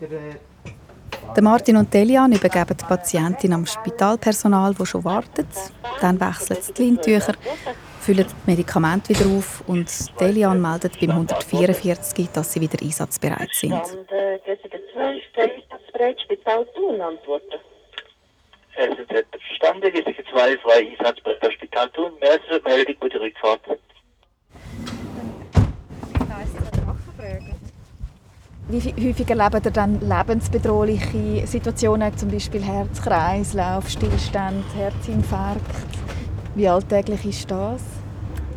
Mit 0.00 0.10
der... 0.12 0.20
Der 1.34 1.42
Martin 1.42 1.76
und 1.78 1.92
Delian 1.92 2.30
übergeben 2.30 2.76
die 2.80 2.84
Patientin 2.84 3.52
am 3.52 3.66
Spitalpersonal, 3.66 4.72
das 4.72 4.88
schon 4.88 5.02
wartet. 5.02 5.48
Dann 6.00 6.20
wechseln 6.20 6.62
sie 6.62 6.72
die 6.74 6.82
Lintücher, 6.84 7.34
füllen 7.98 8.24
die 8.24 8.50
Medikamente 8.50 9.08
wieder 9.08 9.28
auf 9.36 9.64
und 9.66 9.90
Delian 10.20 10.62
meldet 10.62 11.00
beim 11.00 11.10
144, 11.10 12.28
dass 12.32 12.52
sie 12.52 12.60
wieder 12.60 12.80
einsatzbereit 12.80 13.50
sind. 13.52 13.72
Und 13.72 14.12
äh, 14.12 14.38
antworten. 17.02 17.67
Es 18.80 18.96
ist 18.96 19.10
jetzt 19.10 19.28
verstanden, 19.30 19.92
wir 19.92 20.04
sind 20.04 20.16
zwei 20.30 20.56
frei 20.58 20.88
Einsatzbereit 20.96 21.40
bei 21.40 21.50
Spital 21.50 21.90
Thun. 21.90 22.12
Mehrere 22.20 22.62
Meldung 22.64 22.94
bei 23.00 23.08
der 23.08 23.20
Rückfahrt. 23.20 23.60
Wie 28.68 29.08
häufig 29.08 29.30
erlebt 29.30 29.64
ihr 29.66 29.72
dann 29.72 29.98
lebensbedrohliche 30.00 31.44
Situationen, 31.48 32.16
zum 32.16 32.30
Beispiel 32.30 32.62
Herzkreislauf, 32.62 33.88
Stillstand, 33.88 34.64
Herzinfarkt? 34.76 35.74
Wie 36.54 36.68
alltäglich 36.68 37.24
ist 37.24 37.50
das? 37.50 37.82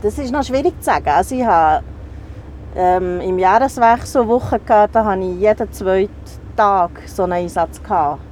Das 0.03 0.19
ist 0.19 0.31
noch 0.31 0.43
schwierig 0.43 0.77
zu 0.79 0.83
sagen. 0.83 1.09
Also 1.09 1.33
ich 1.33 1.43
habe 1.43 1.83
ähm, 2.75 3.21
im 3.21 3.39
Jahreswechsel 3.39 4.27
Wochen 4.27 4.63
gehabt, 4.63 4.93
da 4.93 5.03
hatte 5.03 5.23
ich 5.23 5.39
jeden 5.39 5.71
zweiten 5.71 6.11
Tag 6.55 6.91
so 7.07 7.23
einen 7.23 7.33
Einsatz. 7.33 7.81
Gehabt. 7.81 8.30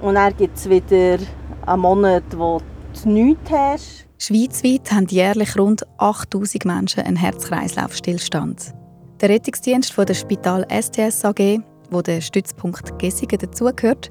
Und 0.00 0.14
dann 0.14 0.36
gibt 0.36 0.56
es 0.56 0.68
wieder 0.68 1.18
einen 1.66 1.82
Monat, 1.82 2.24
wo 2.36 2.60
du 3.02 3.08
nichts 3.08 3.50
hast. 3.50 4.06
Schweizweit 4.18 4.90
haben 4.92 5.06
jährlich 5.06 5.56
rund 5.56 5.86
8000 5.98 6.64
Menschen 6.64 7.04
einen 7.04 7.16
Herz-Kreislauf-Stillstand. 7.16 8.74
Der 9.20 9.28
Rettungsdienst 9.28 9.92
von 9.92 10.06
der 10.06 10.14
Spital 10.14 10.66
STS 10.70 11.24
AG, 11.24 11.60
wo 11.90 12.02
der 12.02 12.20
Stützpunkt 12.20 12.98
Gessigen 12.98 13.38
dazugehört, 13.38 14.10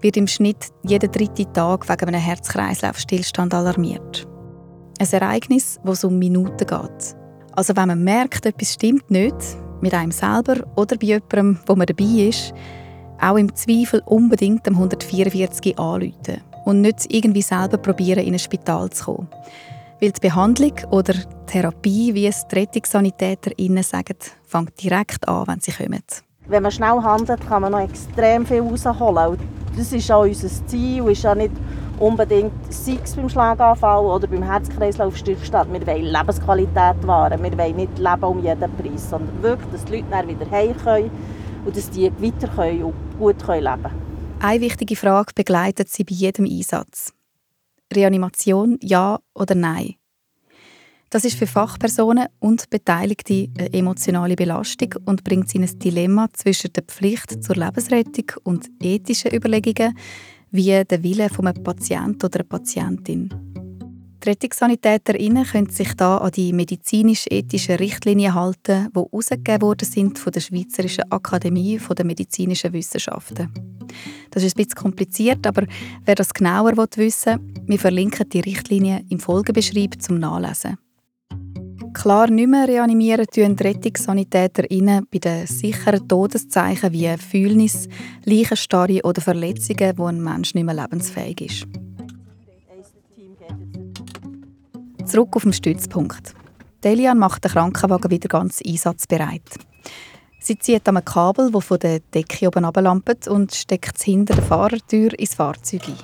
wird 0.00 0.16
im 0.16 0.26
Schnitt 0.26 0.68
jeden 0.82 1.10
dritten 1.10 1.52
Tag 1.52 1.88
wegen 1.88 2.08
einem 2.08 2.20
Herz-Kreislauf-Stillstand 2.20 3.54
alarmiert. 3.54 4.26
Ein 4.98 5.08
Ereignis, 5.10 5.78
es 5.84 6.04
um 6.04 6.18
Minuten 6.18 6.66
geht. 6.66 7.16
Also 7.52 7.76
wenn 7.76 7.88
man 7.88 8.02
merkt, 8.02 8.46
etwas 8.46 8.74
stimmt 8.74 9.10
nicht, 9.10 9.36
mit 9.80 9.94
einem 9.94 10.12
selber 10.12 10.64
oder 10.76 10.96
bei 10.96 11.06
jemandem, 11.06 11.58
wo 11.66 11.74
man 11.74 11.86
dabei 11.86 12.28
ist, 12.28 12.52
auch 13.22 13.36
im 13.36 13.54
Zweifel 13.54 14.02
unbedingt 14.04 14.66
am 14.66 14.74
144 14.74 15.78
anrufen 15.78 16.42
und 16.64 16.80
nicht 16.80 17.12
irgendwie 17.12 17.42
selber 17.42 17.78
probieren, 17.78 18.24
in 18.24 18.34
ein 18.34 18.38
Spital 18.38 18.90
zu 18.90 19.04
kommen. 19.04 19.28
Weil 20.00 20.10
die 20.10 20.20
Behandlung 20.20 20.72
oder 20.90 21.14
Therapie, 21.46 22.12
wie 22.14 22.26
es 22.26 22.46
die 22.48 22.56
RettungssanitäterInnen 22.56 23.84
sagen, 23.84 24.16
fängt 24.44 24.82
direkt 24.82 25.28
an, 25.28 25.46
wenn 25.46 25.60
sie 25.60 25.70
kommen. 25.70 26.02
Wenn 26.48 26.64
man 26.64 26.72
schnell 26.72 27.00
handelt, 27.00 27.46
kann 27.48 27.62
man 27.62 27.72
noch 27.72 27.80
extrem 27.80 28.44
viel 28.44 28.62
rausholen. 28.62 29.38
das 29.76 29.92
ist 29.92 30.10
auch 30.10 30.24
unser 30.24 30.48
Ziel, 30.66 31.08
ist 31.08 31.22
ja 31.22 31.36
nicht 31.36 31.52
unbedingt, 32.00 32.52
sei 32.70 32.98
beim 33.14 33.28
Schlaganfall 33.28 34.04
oder 34.04 34.26
beim 34.26 34.42
Herz-Kreislauf-Stillstand, 34.42 35.72
wir 35.72 35.86
wollen 35.86 36.06
Lebensqualität 36.06 37.06
wahren. 37.06 37.40
Wir 37.40 37.56
wollen 37.56 37.76
nicht 37.76 37.96
leben 37.96 38.24
um 38.24 38.42
jeden 38.42 38.76
Preis, 38.76 39.08
sondern 39.08 39.40
wirklich, 39.40 39.70
dass 39.70 39.84
die 39.84 39.98
Leute 39.98 40.28
wieder 40.28 40.50
heim 40.50 40.76
können 40.82 41.10
und 41.64 41.76
dass 41.76 41.90
die 41.90 42.10
weiter 42.18 42.48
können 42.48 42.84
und 42.84 42.94
gut 43.18 43.46
leben 43.46 43.64
können. 43.64 44.12
Eine 44.40 44.60
wichtige 44.60 44.96
Frage 44.96 45.32
begleitet 45.34 45.88
sie 45.88 46.04
bei 46.04 46.14
jedem 46.14 46.46
Einsatz. 46.46 47.12
Reanimation, 47.92 48.78
ja 48.82 49.18
oder 49.34 49.54
nein? 49.54 49.94
Das 51.10 51.26
ist 51.26 51.36
für 51.36 51.46
Fachpersonen 51.46 52.28
und 52.40 52.70
Beteiligte 52.70 53.50
eine 53.58 53.72
emotionale 53.74 54.34
Belastung 54.34 54.94
und 55.04 55.22
bringt 55.24 55.50
sie 55.50 55.58
in 55.58 55.64
ein 55.64 55.78
Dilemma 55.78 56.28
zwischen 56.32 56.72
der 56.72 56.84
Pflicht 56.84 57.44
zur 57.44 57.56
Lebensrettung 57.56 58.32
und 58.44 58.70
ethischen 58.80 59.34
Überlegungen, 59.34 59.94
wie 60.50 60.82
der 60.82 61.02
Wille 61.02 61.24
eines 61.24 61.62
Patienten 61.62 62.24
oder 62.24 62.40
einer 62.40 62.48
Patientin. 62.48 63.61
Die 64.22 64.28
RettungssanitäterInnen 64.28 65.44
können 65.44 65.70
sich 65.70 65.94
da 65.94 66.18
an 66.18 66.30
die 66.30 66.52
medizinisch-ethischen 66.52 67.74
Richtlinien 67.74 68.34
halten, 68.34 68.88
die 68.94 69.00
herausgegeben 69.00 69.62
worden 69.62 69.88
sind 69.88 70.16
von 70.16 70.32
der 70.32 70.40
Schweizerischen 70.40 71.10
Akademie 71.10 71.78
der 71.78 72.04
Medizinischen 72.04 72.72
Wissenschaften. 72.72 73.52
Das 74.30 74.44
ist 74.44 74.54
ein 74.56 74.64
bisschen 74.64 74.80
kompliziert, 74.80 75.44
aber 75.44 75.66
wer 76.04 76.14
das 76.14 76.32
genauer 76.32 76.76
wissen 76.76 77.32
will, 77.40 77.64
wir 77.66 77.78
verlinken 77.80 78.28
die 78.28 78.40
Richtlinien 78.40 79.04
im 79.08 79.18
Folgebeschreib 79.18 80.00
zum 80.00 80.20
Nachlesen. 80.20 80.78
Klar 81.92 82.30
nicht 82.30 82.48
mehr 82.48 82.68
reanimieren 82.68 83.26
tun 83.26 83.56
die 83.56 83.62
RettungssanitäterInnen 83.64 85.08
bei 85.10 85.18
den 85.18 85.46
sicheren 85.48 86.06
Todeszeichen 86.06 86.92
wie 86.92 87.12
Fühlnis, 87.18 87.88
Leichenstarre 88.24 89.02
oder 89.02 89.20
Verletzungen, 89.20 89.98
wo 89.98 90.06
ein 90.06 90.22
Mensch 90.22 90.54
nicht 90.54 90.64
mehr 90.64 90.74
lebensfähig 90.74 91.40
ist. 91.40 91.66
Zurück 95.12 95.36
auf 95.36 95.42
den 95.42 95.52
Stützpunkt. 95.52 96.32
Delian 96.82 97.18
macht 97.18 97.44
den 97.44 97.50
Krankenwagen 97.50 98.10
wieder 98.10 98.28
ganz 98.28 98.62
einsatzbereit. 98.66 99.42
Sie 100.40 100.58
zieht 100.58 100.88
am 100.88 101.04
Kabel, 101.04 101.50
das 101.50 101.64
von 101.66 101.78
der 101.80 102.00
Decke 102.00 102.48
oben 102.48 102.64
ablampt, 102.64 103.28
und 103.28 103.54
steckt 103.54 103.98
es 103.98 104.04
hinter 104.04 104.36
der 104.36 104.42
Fahrertür 104.42 105.10
ins 105.18 105.34
Fahrzeug 105.34 105.82
ein. 105.86 105.98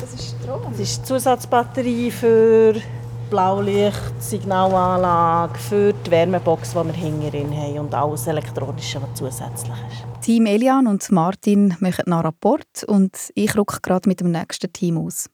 Das 0.00 0.12
ist 0.12 0.34
Strom? 0.42 0.62
Das 0.68 0.80
ist 0.80 1.02
die 1.02 1.04
Zusatzbatterie 1.04 2.10
für 2.10 2.74
Blaulicht, 3.30 4.00
Signalanlage, 4.20 5.58
für 5.58 5.92
die 5.92 6.10
Wärmebox, 6.10 6.70
die 6.70 6.76
wir 6.76 6.92
hinten 6.92 7.56
haben 7.56 7.78
und 7.78 7.94
alles 7.94 8.26
Elektronische, 8.26 9.00
was 9.02 9.14
zusätzlich 9.14 9.72
ist. 9.72 10.24
Team 10.24 10.46
Elian 10.46 10.86
und 10.86 11.10
Martin 11.10 11.76
machen 11.80 12.04
nach 12.06 12.24
Rapport 12.24 12.84
und 12.86 13.32
ich 13.34 13.56
rucke 13.56 13.80
gerade 13.82 14.08
mit 14.08 14.20
dem 14.20 14.30
nächsten 14.30 14.72
Team 14.72 14.98
aus. 14.98 15.28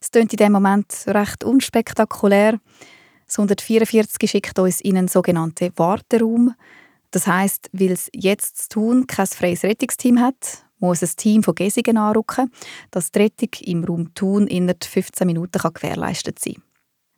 Es 0.00 0.10
klingt 0.10 0.32
in 0.32 0.36
dem 0.36 0.52
Moment 0.52 1.04
recht 1.06 1.44
unspektakulär. 1.44 2.58
Das 3.26 3.38
144 3.38 4.30
schickt 4.30 4.58
uns 4.58 4.80
in 4.80 4.96
einen 4.96 5.08
sogenannten 5.08 5.72
Warteraum. 5.76 6.54
Das 7.10 7.26
heißt, 7.26 7.70
weil 7.72 7.92
es 7.92 8.08
jetzt 8.14 8.58
zu 8.58 8.68
tun 8.68 9.06
kein 9.06 9.26
freies 9.26 9.64
Rettungsteam 9.64 10.20
hat, 10.20 10.64
muss 10.78 11.02
ein 11.02 11.10
Team 11.16 11.42
von 11.42 11.54
Gesigen 11.54 11.96
anrücken, 11.96 12.50
dass 12.90 13.10
die 13.10 13.20
Rettung 13.20 13.50
im 13.62 13.84
Raum 13.84 14.14
Thun 14.14 14.46
innerhalb 14.46 14.84
15 14.84 15.26
Minuten 15.26 15.60
gewährleistet 15.74 16.38
sein 16.38 16.54
kann. 16.54 16.62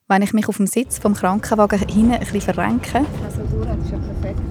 Wenn 0.08 0.22
ich 0.22 0.32
mich 0.32 0.48
auf 0.48 0.56
dem 0.56 0.66
Sitz 0.66 0.98
vom 0.98 1.14
Krankenwagen 1.14 1.78
hinten 1.78 2.12
ein 2.12 2.20
bisschen 2.20 2.40
verrenke, 2.40 3.06
also, 3.24 3.42
das 3.64 3.84
ist 3.84 3.92
ja 3.92 3.98
perfekt 3.98 4.49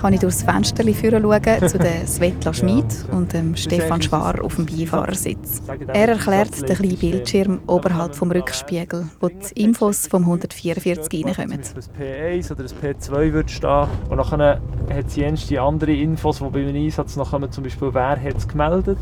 kann 0.00 0.14
ich 0.14 0.20
durchs 0.20 0.42
Fenster 0.42 0.82
schauen 0.82 1.68
zu 1.68 1.78
der 1.78 2.06
Svetla 2.06 2.54
Schmid 2.54 2.86
und 3.12 3.34
dem 3.34 3.54
Stefan 3.54 4.00
Schwar 4.00 4.42
auf 4.42 4.56
dem 4.56 4.64
Beifahrersitz. 4.64 5.62
Er 5.88 6.08
erklärt 6.08 6.68
den 6.68 6.76
kleinen 6.76 6.96
Bildschirm 6.96 7.60
oberhalb 7.66 8.14
vom 8.14 8.30
Rückspiegel, 8.30 9.08
wo 9.20 9.28
die 9.28 9.62
Infos 9.62 10.06
vom 10.06 10.22
144 10.22 11.26
reinkommen. 11.26 11.60
Ein 11.60 12.40
P1 12.40 12.52
oder 12.52 12.64
ein 12.64 12.94
P2 12.96 13.32
wird 13.32 13.50
stehen. 13.50 13.88
Und 14.08 14.16
dann 14.16 14.40
hat 14.40 15.06
es 15.16 15.46
die 15.46 15.58
andere 15.58 15.92
Infos, 15.92 16.38
die 16.38 16.44
bei 16.44 16.60
einem 16.60 16.76
Einsatz 16.76 17.16
noch 17.16 17.30
kommen, 17.30 17.52
zum 17.52 17.64
Beispiel 17.64 17.92
wer 17.92 18.22
hat 18.22 18.36
es 18.38 18.48
gemeldet? 18.48 18.98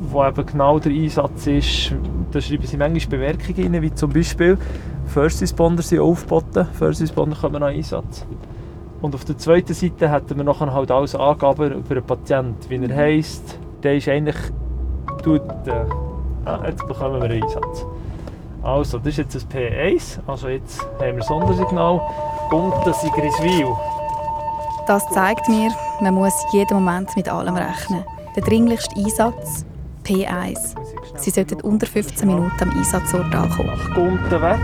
Wo 0.00 0.24
eben 0.24 0.46
genau 0.46 0.78
der 0.78 0.92
Einsatz 0.92 1.46
ist, 1.48 1.92
da 2.30 2.40
schreiben 2.40 2.66
sie 2.66 2.76
manchmal 2.76 3.18
Bemerkungen 3.18 3.74
rein, 3.74 3.82
wie 3.82 3.92
zum 3.92 4.12
Beispiel 4.12 4.56
First 5.06 5.42
Responder 5.42 5.82
sind 5.82 5.98
aufgeboten, 5.98 6.68
First 6.72 7.00
Responder 7.00 7.36
kommen 7.36 7.62
an 7.62 7.74
Einsatz. 7.74 8.24
Und 9.00 9.14
auf 9.14 9.24
der 9.24 9.38
zweiten 9.38 9.74
Seite 9.74 10.10
hätten 10.10 10.36
wir 10.36 10.44
noch 10.44 10.60
halt 10.60 10.90
alles 10.90 11.14
Angaben 11.14 11.72
über 11.72 11.94
den 11.94 12.04
Patienten, 12.04 12.68
wie 12.68 12.84
er 12.84 12.96
heisst. 12.96 13.58
Der 13.82 13.96
ist 13.96 14.08
eigentlich... 14.08 14.36
Tut, 15.22 15.42
äh, 15.66 15.84
ah, 16.44 16.60
jetzt 16.66 16.86
bekommen 16.86 17.20
wir 17.20 17.30
einen 17.30 17.42
Einsatz. 17.42 17.86
Also, 18.62 18.98
das 18.98 19.08
ist 19.08 19.18
jetzt 19.18 19.36
ein 19.36 19.48
P1, 19.48 20.18
also 20.26 20.48
jetzt 20.48 20.84
haben 21.00 21.16
wir 21.16 21.22
Sondersignal. 21.22 22.00
Gunten 22.50 22.92
Sigriswil. 22.92 23.68
Das 24.86 25.08
zeigt 25.10 25.48
mir, 25.48 25.70
man 26.00 26.14
muss 26.14 26.34
jeden 26.52 26.74
Moment 26.74 27.14
mit 27.16 27.28
allem 27.28 27.56
rechnen. 27.56 28.04
Der 28.34 28.42
dringlichste 28.42 28.96
Einsatz, 28.96 29.64
P1. 30.04 30.74
Sie 31.16 31.30
sollten 31.30 31.60
unter 31.60 31.86
15 31.86 32.26
Minuten 32.26 32.52
am 32.60 32.70
Einsatzort 32.70 33.34
ankommen. 33.34 33.68
Nach 33.68 33.94
Gunten 33.94 34.42
weg. 34.42 34.58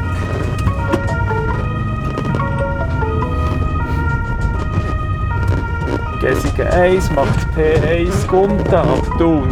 Gesigen 6.25 6.67
1 6.67 7.11
macht 7.13 7.47
P1 7.55 8.27
Gunten 8.29 8.75
ab 8.75 9.19
Thun. 9.19 9.47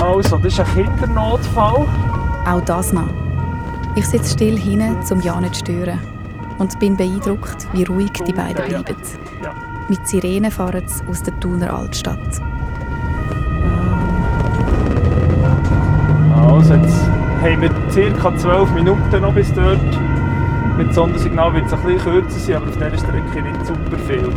Also, 0.00 0.38
das 0.38 0.52
ist 0.52 0.58
ein 0.58 0.66
Kindernotfall. 0.74 1.86
Auch 2.44 2.60
das 2.66 2.92
noch. 2.92 3.08
Ich 3.94 4.08
sitze 4.08 4.32
still 4.32 4.58
hinten, 4.58 5.00
um 5.12 5.20
ja 5.20 5.40
nicht 5.40 5.54
zu 5.54 5.60
stören. 5.60 6.00
Und 6.58 6.76
bin 6.80 6.96
beeindruckt, 6.96 7.68
wie 7.74 7.84
ruhig 7.84 8.10
die 8.26 8.32
beiden 8.32 8.66
bleiben. 8.66 8.96
Mit 9.88 10.08
Sirenen 10.08 10.50
fahren 10.50 10.82
sie 10.86 11.04
aus 11.08 11.22
der 11.22 11.38
Thuner 11.38 11.72
Altstadt. 11.72 12.18
Also, 16.34 16.74
jetzt 16.74 17.02
haben 17.40 17.60
wir 17.60 18.14
ca. 18.18 18.36
12 18.36 18.70
Minuten 18.72 19.20
noch 19.20 19.32
bis 19.32 19.54
dort. 19.54 19.78
Mit 20.78 20.94
Sondersignal 20.94 21.52
wird 21.52 21.66
es 21.66 21.72
ein 21.74 21.82
bisschen 21.82 22.12
kürzer 22.12 22.38
sein, 22.38 22.56
aber 22.56 22.66
auf 22.66 22.76
dieser 22.76 22.98
Strecke 22.98 23.42
nicht 23.42 23.66
super 23.66 23.98
viel. 24.06 24.28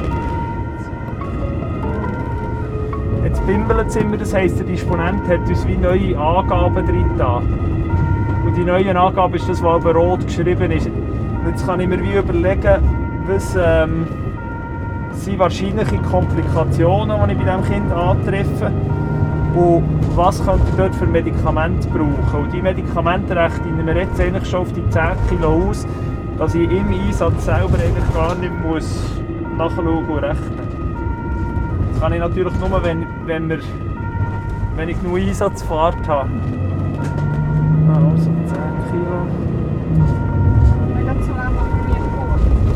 Jetzt 3.23 3.47
bimbelt 3.47 3.87
es 3.87 3.95
immer, 3.95 4.17
das 4.17 4.33
heisst, 4.33 4.59
der 4.59 4.65
Disponent 4.65 5.27
hat 5.29 5.47
uns 5.47 5.65
wie 5.65 5.77
neue 5.77 6.17
Angaben 6.17 6.85
drin 6.85 7.09
Und 8.45 8.57
die 8.57 8.63
neuen 8.65 8.97
Angaben 8.97 9.33
ist 9.35 9.47
das, 9.47 9.63
was 9.63 9.75
aber 9.75 9.93
rot 9.95 10.25
geschrieben 10.25 10.71
ist. 10.71 10.89
jetzt 11.47 11.65
kann 11.65 11.79
ich 11.79 11.87
mir 11.87 12.03
wie 12.03 12.17
überlegen, 12.17 12.81
was 13.27 13.55
ähm, 13.55 14.05
sind 15.11 15.39
wahrscheinliche 15.39 15.97
Komplikationen, 15.99 17.17
die 17.27 17.33
ich 17.33 17.39
bei 17.39 17.45
diesem 17.45 17.63
Kind 17.63 17.91
antreffe. 17.93 18.71
Und 19.55 19.83
was 20.15 20.45
könnte 20.45 20.63
ich 20.69 20.75
dort 20.75 20.95
für 20.95 21.07
Medikamente 21.07 21.87
brauchen? 21.87 22.43
Und 22.43 22.53
die 22.53 22.61
Medikamente 22.61 23.35
rechnen 23.35 23.85
wir 23.85 23.95
jetzt 23.95 24.19
eigentlich 24.19 24.49
schon 24.49 24.61
auf 24.61 24.73
die 24.73 24.87
10 24.89 25.01
Kilo 25.29 25.69
aus 25.69 25.87
dass 26.37 26.53
ich 26.55 26.69
im 26.69 26.87
Einsatz 26.89 27.45
selber 27.45 27.77
eigentlich 27.79 28.13
gar 28.13 28.35
nicht 28.35 28.53
muss 28.61 29.03
nachschauen 29.57 29.87
und 29.87 30.19
rechnen 30.19 30.57
Das 31.91 32.01
kann 32.01 32.13
ich 32.13 32.19
natürlich 32.19 32.53
nur, 32.59 32.83
wenn, 32.83 33.05
wenn, 33.25 33.49
wir, 33.49 33.59
wenn 34.75 34.89
ich 34.89 35.01
genug 35.01 35.17
Einsatzfahrt 35.17 36.07
habe. 36.07 36.29
Also 37.87 38.25
10 38.25 38.31
Kilo. 38.91 39.25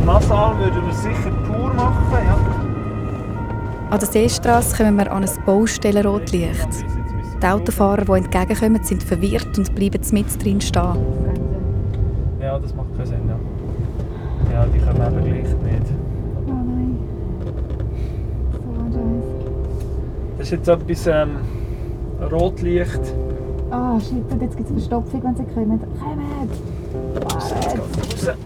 Nasal 0.06 0.58
würden 0.58 0.86
wir 0.86 0.94
sicher 0.94 1.32
pur 1.48 1.74
machen, 1.74 2.18
ja. 2.26 2.38
An 3.92 4.00
der 4.00 4.08
Seestraße 4.08 4.78
kommen 4.78 4.98
wir 4.98 5.12
an 5.12 5.24
ein 5.24 5.30
Baustellenrotlicht. 5.46 6.86
Die 7.42 7.46
Autofahrer, 7.46 8.06
die 8.06 8.12
entgegenkommen, 8.12 8.84
sind 8.84 9.04
verwirrt 9.04 9.58
und 9.58 9.74
bleiben 9.76 10.02
mit 10.12 10.44
drin 10.44 10.62
stehen. 10.62 11.29
Ja, 12.42 12.58
das 12.58 12.74
macht 12.74 12.96
keinen 12.96 13.06
Sinn, 13.06 13.28
ja. 13.28 13.40
Ja, 14.54 14.66
die 14.66 14.80
kommen 14.80 15.02
eben 15.02 15.24
gleich 15.26 15.44
nicht. 15.44 15.94
Oh 16.48 16.52
nein. 16.52 16.98
So 18.92 20.42
ist 20.42 20.52
jetzt 20.52 20.68
etwas 20.68 21.08
ähm, 21.08 21.38
Rotlicht. 22.32 23.14
Ah, 23.72 23.96
oh, 23.96 24.00
shit, 24.00 24.32
und 24.32 24.42
jetzt 24.42 24.58
gibt 24.58 24.70
es 24.70 24.76
Verstopfung, 24.76 25.24
wenn 25.24 25.36
sie 25.36 25.44
kommen. 25.54 25.80
Kommt! 25.80 26.52
Jetzt 27.14 28.04
geht's 28.10 28.28
raus. 28.28 28.38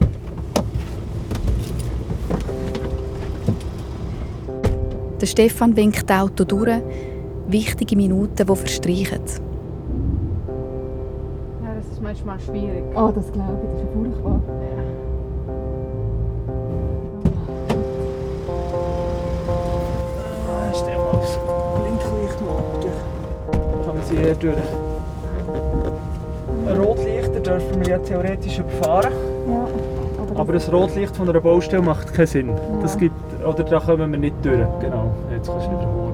Der 5.21 5.27
Stefan 5.27 5.75
winkt 5.77 6.10
das 6.10 6.19
Auto 6.19 6.43
durch. 6.43 6.82
Wichtige 7.47 7.95
Minuten, 7.95 8.45
die 8.45 8.56
verstreichen. 8.56 9.21
Ja, 12.13 12.19
das 12.19 12.19
ist 12.19 12.26
manchmal 12.26 12.39
schwierig. 12.39 12.84
Oh, 12.95 13.12
das 13.13 13.32
glaube 13.32 13.60
ich, 13.63 13.69
das 13.69 13.82
ist 13.82 13.86
ja 13.86 13.88
furchtbar. 13.93 14.39
Ah, 20.47 20.71
ist 20.71 20.86
der 20.86 20.97
mal 20.97 21.19
das 21.19 21.39
Blinklichtmodus. 21.80 22.97
Kann 23.86 23.95
man 23.95 24.04
sie 24.04 24.17
hier 24.17 24.36
durch. 24.36 24.58
Rotlichter 26.78 27.39
dürfen 27.39 27.82
wir 27.82 27.88
ja 27.88 27.97
theoretisch 27.97 28.60
überfahren. 28.60 29.13
Ja, 29.47 29.67
aber, 30.21 30.39
Aber 30.39 30.54
das 30.54 30.71
Rotlicht 30.71 31.15
von 31.15 31.30
einer 31.30 31.41
Baustelle 31.41 31.82
macht 31.82 32.13
keinen 32.13 32.28
Sinn. 32.28 32.49
Ja. 32.49 32.56
Das 32.82 32.97
gibt, 32.97 33.15
oder 33.43 33.63
da 33.63 33.80
kommen 33.80 34.12
wir 34.12 34.19
nicht 34.19 34.36
durch. 34.43 34.67
Genau. 34.82 35.12
Jetzt 35.32 35.47
kannst 35.47 35.67
du 35.67 35.71
wieder 35.71 35.88
holen 35.88 36.12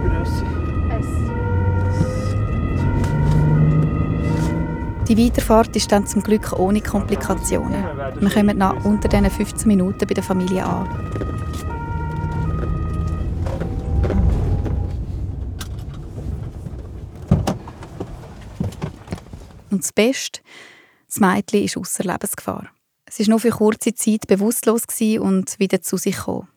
eine 0.00 0.18
Händchengrösse? 0.18 0.68
Die 5.08 5.16
Weiterfahrt 5.16 5.74
ist 5.74 5.90
dann 5.90 6.06
zum 6.06 6.22
Glück 6.22 6.52
ohne 6.58 6.82
Komplikationen. 6.82 7.82
Wir 8.20 8.30
kommen 8.30 8.58
nach 8.58 8.84
unter 8.84 9.08
diesen 9.08 9.30
15 9.30 9.66
Minuten 9.66 10.06
bei 10.06 10.12
der 10.12 10.22
Familie 10.22 10.64
an. 10.64 10.86
Und 19.70 19.82
das 19.82 19.92
Beste, 19.92 20.40
das 21.06 21.20
Mädchen 21.20 21.62
ist 21.62 21.76
außer 21.78 22.04
Lebensgefahr. 22.04 22.68
Es 23.06 23.18
war 23.20 23.28
nur 23.28 23.40
für 23.40 23.50
kurze 23.50 23.94
Zeit 23.94 24.26
bewusstlos 24.26 24.86
gewesen 24.86 25.20
und 25.20 25.58
wieder 25.58 25.80
zu 25.80 25.96
sich 25.96 26.16
gekommen. 26.16 26.48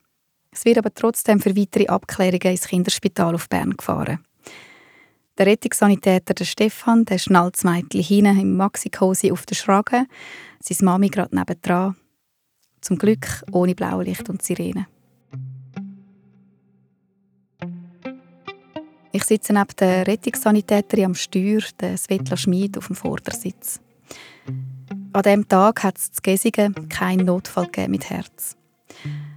Es 0.52 0.66
wird 0.66 0.78
aber 0.78 0.94
trotzdem 0.94 1.40
für 1.40 1.56
weitere 1.56 1.88
Abklärungen 1.88 2.52
ins 2.52 2.68
Kinderspital 2.68 3.36
auf 3.36 3.48
Bern 3.48 3.76
gefahren. 3.78 4.20
Der 5.38 5.46
Rettungssanitäter 5.46 6.34
der 6.34 6.44
Stefan 6.44 7.06
der 7.06 7.18
schnallt 7.18 7.56
das 7.56 7.64
Mädchen 7.64 8.04
hinten 8.04 8.40
im 8.40 8.58
Maxikosi 8.58 9.32
auf 9.32 9.46
den 9.46 9.56
Schragen, 9.56 10.08
seine 10.60 10.86
Mami 10.86 11.08
gerade 11.08 11.36
nebendran. 11.36 11.96
Zum 12.82 12.98
Glück 12.98 13.44
ohne 13.52 13.76
Blaulicht 13.76 14.28
und 14.30 14.44
Sirene. 14.44 14.88
Ich 19.14 19.24
sitze 19.24 19.54
neben 19.54 19.76
der 19.80 20.08
Rettungssanitäterin 20.08 21.06
am 21.06 21.16
Steuer, 21.16 21.62
der 21.80 21.98
Svetla 21.98 22.38
Schmid, 22.38 22.78
auf 22.78 22.88
dem 22.88 22.96
Vordersitz. 22.96 23.80
An 25.14 25.24
diesem 25.24 25.48
Tag 25.48 25.84
hat 25.84 25.98
es 25.98 26.12
zu 26.12 26.22
Gesigen 26.22 26.90
keinen 26.90 27.26
Notfall 27.26 27.66
gegeben 27.66 27.92
mit 27.92 28.10
Herz. 28.10 28.56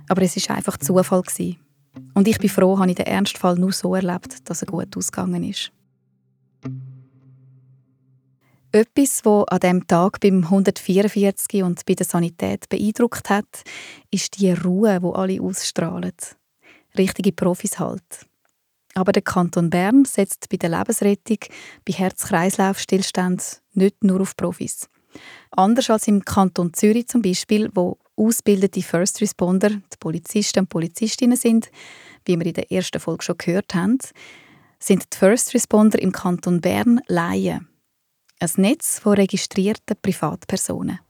Aber 0.09 0.23
es 0.23 0.37
war 0.49 0.57
einfach 0.57 0.77
Zufall. 0.77 1.23
Gewesen. 1.23 1.57
Und 2.15 2.29
ich 2.29 2.39
bin 2.39 2.51
froh, 2.51 2.79
habe 2.79 2.91
ich 2.91 2.97
den 2.97 3.07
Ernstfall 3.07 3.57
nur 3.57 3.73
so 3.73 3.95
erlebt, 3.95 4.49
dass 4.49 4.63
er 4.63 4.67
gut 4.67 4.97
ausgegangen 4.97 5.45
ist. 5.45 5.71
Etwas, 8.73 9.25
was 9.25 9.47
an 9.49 9.61
diesem 9.61 9.87
Tag 9.87 10.19
beim 10.19 10.43
144 10.43 11.63
und 11.63 11.87
bei 11.87 11.95
der 11.95 12.07
Sanität 12.07 12.69
beeindruckt 12.69 13.31
hat, 13.31 13.63
ist 14.11 14.41
die 14.41 14.51
Ruhe, 14.51 15.01
wo 15.01 15.13
alle 15.13 15.41
ausstrahlen. 15.41 16.15
Richtige 16.99 17.31
Profis 17.31 17.79
halt. 17.79 18.27
Aber 18.95 19.13
der 19.13 19.23
Kanton 19.23 19.71
Bern 19.71 20.05
setzt 20.05 20.49
bei 20.49 20.57
der 20.57 20.71
Lebensrettung, 20.71 21.39
bei 21.85 21.93
Herz-Kreislauf-Stillstand 21.93 23.61
nicht 23.75 24.03
nur 24.03 24.21
auf 24.21 24.37
Profis. 24.37 24.89
Anders 25.53 25.91
als 25.91 26.09
im 26.09 26.25
Kanton 26.25 26.73
Zürich 26.73 27.07
zum 27.07 27.23
Beispiel, 27.23 27.71
wo 27.75 27.99
ausgebildete 28.17 28.83
First 28.83 29.21
Responder, 29.21 29.71
die 29.71 29.97
Polizisten 29.99 30.61
und 30.61 30.69
Polizistinnen 30.69 31.37
sind, 31.37 31.71
wie 32.25 32.39
wir 32.39 32.47
in 32.47 32.55
der 32.55 32.71
ersten 32.71 33.01
Folge 33.01 33.25
schon 33.25 33.39
gehört 33.39 33.75
haben, 33.75 33.99
sind 34.79 35.05
die 35.13 35.17
First 35.17 35.55
Responder 35.55 35.99
im 35.99 36.13
Kanton 36.13 36.61
Bern 36.61 37.01
Laien. 37.07 37.69
Ein 38.41 38.51
Netz 38.57 38.99
von 38.99 39.15
registrierten 39.15 39.97
Privatpersonen. 40.01 41.01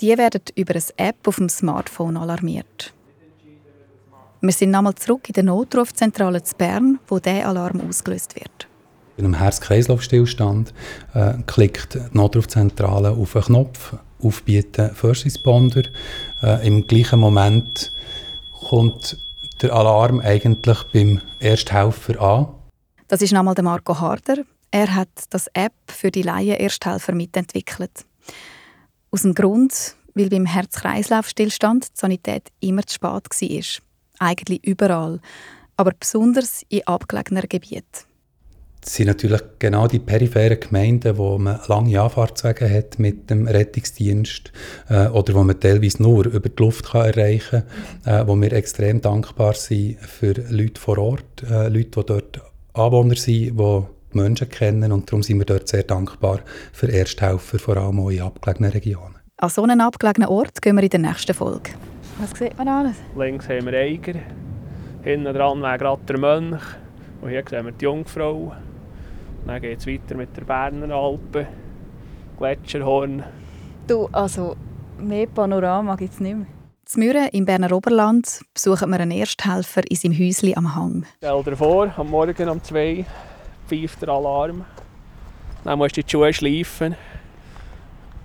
Die 0.00 0.16
werden 0.18 0.42
über 0.56 0.74
eine 0.74 1.08
App 1.08 1.28
auf 1.28 1.36
dem 1.36 1.48
Smartphone 1.48 2.16
alarmiert. 2.16 2.92
Wir 4.40 4.52
sind 4.52 4.72
nochmal 4.72 4.94
zurück 4.96 5.28
in 5.28 5.34
der 5.34 5.44
Notrufzentrale 5.44 6.42
zu 6.42 6.56
Bern, 6.56 6.98
wo 7.06 7.18
dieser 7.18 7.46
Alarm 7.46 7.80
ausgelöst 7.80 8.34
wird. 8.34 8.68
Bei 9.16 9.22
einem 9.22 9.34
Herz-Kreislauf-Stillstand 9.34 10.74
äh, 11.14 11.34
klickt 11.46 11.94
die 11.94 12.00
Notrufzentrale 12.12 13.12
auf 13.12 13.36
einen 13.36 13.44
Knopf, 13.44 13.94
aufbieten 14.22 14.94
First 14.94 15.24
Responder. 15.24 15.82
Äh, 16.42 16.66
Im 16.66 16.86
gleichen 16.86 17.20
Moment 17.20 17.92
kommt 18.68 19.18
der 19.62 19.72
Alarm 19.72 20.20
eigentlich 20.20 20.82
beim 20.92 21.20
Ersthelfer 21.40 22.20
an. 22.20 22.48
Das 23.08 23.22
ist 23.22 23.32
nochmal 23.32 23.54
der 23.54 23.64
Marco 23.64 23.98
Harder. 23.98 24.44
Er 24.70 24.94
hat 24.94 25.08
das 25.30 25.48
App 25.54 25.74
für 25.88 26.10
die 26.10 26.22
Laien 26.22 26.56
Ersthelfer 26.56 27.14
mitentwickelt. 27.14 28.04
Aus 29.10 29.22
dem 29.22 29.34
Grund, 29.34 29.94
weil 30.14 30.28
beim 30.28 30.46
Herz-Kreislauf-Stillstand 30.46 31.84
die 31.84 32.00
Sanität 32.00 32.50
immer 32.60 32.82
zu 32.84 32.94
spät 32.94 33.28
war. 33.30 33.62
Eigentlich 34.18 34.64
überall, 34.64 35.20
aber 35.76 35.92
besonders 35.98 36.62
in 36.68 36.86
abgelegenen 36.86 37.48
Gebieten. 37.48 37.84
Das 38.84 38.96
sind 38.96 39.06
natürlich 39.06 39.40
genau 39.58 39.86
die 39.86 39.98
peripheren 39.98 40.60
Gemeinden, 40.60 41.16
wo 41.16 41.38
man 41.38 41.58
lange 41.68 41.98
Anfahrtswege 41.98 42.68
hat 42.68 42.98
mit 42.98 43.30
dem 43.30 43.46
Rettungsdienst 43.46 44.52
äh, 44.90 45.06
oder 45.06 45.32
wo 45.34 45.42
man 45.42 45.58
teilweise 45.58 46.02
nur 46.02 46.26
über 46.26 46.50
die 46.50 46.62
Luft 46.62 46.90
kann 46.90 47.06
erreichen 47.06 47.62
kann, 48.04 48.14
äh, 48.14 48.28
wo 48.28 48.36
wir 48.36 48.52
extrem 48.52 49.00
dankbar 49.00 49.54
sind 49.54 49.98
für 50.00 50.34
Leute 50.50 50.78
vor 50.78 50.98
Ort, 50.98 51.42
äh, 51.50 51.68
Leute, 51.68 52.02
die 52.02 52.06
dort 52.06 52.42
Anwohner 52.74 53.16
sind, 53.16 53.58
die 53.58 53.82
die 54.14 54.18
Menschen 54.18 54.50
kennen 54.50 54.92
und 54.92 55.10
darum 55.10 55.22
sind 55.22 55.38
wir 55.38 55.46
dort 55.46 55.66
sehr 55.66 55.84
dankbar 55.84 56.40
für 56.72 56.92
Ersthelfer, 56.92 57.58
vor 57.58 57.78
allem 57.78 58.00
auch 58.00 58.10
in 58.10 58.20
abgelegenen 58.20 58.72
Regionen. 58.72 59.16
An 59.38 59.48
so 59.48 59.62
einen 59.62 59.80
abgelegenen 59.80 60.28
Ort 60.28 60.60
gehen 60.60 60.76
wir 60.76 60.82
in 60.82 60.90
der 60.90 61.00
nächsten 61.00 61.32
Folge. 61.32 61.70
Was 62.18 62.38
sieht 62.38 62.56
man 62.58 62.68
alles? 62.68 62.96
Links 63.16 63.48
haben 63.48 63.64
wir 63.64 63.72
Eiger. 63.72 64.20
Hinten 65.02 65.32
dran 65.32 65.62
wäre 65.62 65.78
gerade 65.78 66.02
der 66.06 66.18
Mönch. 66.18 66.62
Und 67.22 67.30
hier 67.30 67.42
sehen 67.48 67.64
wir 67.64 67.72
die 67.72 67.84
Jungfrau. 67.84 68.52
Dann 69.46 69.60
geht 69.60 69.78
es 69.78 69.86
weiter 69.86 70.14
mit 70.14 70.36
der 70.36 70.42
Berner 70.42 70.94
Alpen. 70.94 71.46
Gletscherhorn. 72.38 73.22
Du, 73.86 74.08
also 74.12 74.56
mehr 74.98 75.26
Panorama 75.26 75.96
gibt 75.96 76.14
es 76.14 76.20
nicht 76.20 76.36
mehr. 76.36 76.46
Zu 76.84 77.00
Mürren 77.00 77.28
im 77.32 77.44
Berner 77.44 77.72
Oberland 77.72 78.40
besuchen 78.52 78.90
wir 78.90 79.00
einen 79.00 79.10
Ersthelfer 79.10 79.82
in 79.88 79.96
seinem 79.96 80.18
Häuschen 80.18 80.56
am 80.56 80.74
Hang. 80.74 81.06
Stell 81.18 81.42
dir 81.42 81.56
vor, 81.56 81.92
am 81.96 82.10
Morgen 82.10 82.48
um 82.48 82.62
2 82.62 83.04
pfeift 83.66 84.02
der 84.02 84.08
Alarm. 84.10 84.64
Dann 85.64 85.78
musst 85.78 85.96
du 85.96 86.02
die 86.02 86.10
Schuhe 86.10 86.32
schleifen. 86.32 86.94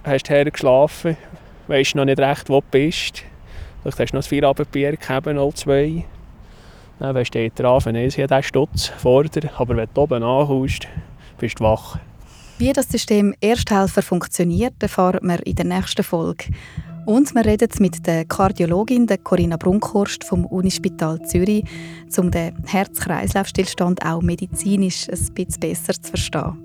Hast 0.04 0.30
her 0.30 0.50
geschlafen. 0.50 1.18
Weisst 1.68 1.96
noch 1.96 2.06
nicht 2.06 2.20
recht, 2.20 2.50
wo 2.50 2.62
du 2.62 2.68
bist. 2.72 3.24
Vielleicht 3.82 4.00
hast 4.00 4.12
du 4.12 4.18
noch 4.18 4.24
ein 4.24 4.30
Feierabendbier 4.30 4.98
gegeben, 4.98 5.52
02. 5.54 6.06
Dann 7.00 7.16
du 7.16 7.50
der 7.50 7.70
habe 7.70 7.94
diesen 7.94 8.44
Stutz 8.44 8.88
vor. 8.88 9.26
Aber 9.58 9.78
wenn 9.78 9.88
du 9.94 10.02
oben 10.02 10.22
ankommst, 10.22 10.88
bist 11.38 11.60
du 11.60 11.64
wach. 11.64 11.98
Wie 12.58 12.74
das 12.74 12.90
System 12.90 13.34
Ersthelfer 13.40 14.02
funktioniert, 14.02 14.74
erfahren 14.82 15.26
wir 15.26 15.46
in 15.48 15.56
der 15.56 15.66
nächsten 15.66 16.04
Folge. 16.04 16.46
Und 17.06 17.34
wir 17.34 17.46
reden 17.46 17.70
mit 17.80 18.06
der 18.06 18.26
Kardiologin 18.26 19.08
der 19.08 19.18
Corinna 19.18 19.56
Brunkhorst 19.56 20.26
vom 20.26 20.46
Unispital 20.46 21.22
Zürich, 21.22 21.64
um 22.18 22.30
den 22.30 22.54
Herz-Kreislauf-Stillstand 22.68 24.06
auch 24.06 24.22
medizinisch 24.22 25.08
ein 25.10 25.34
bisschen 25.34 25.60
besser 25.62 25.94
zu 25.94 26.10
verstehen. 26.10 26.58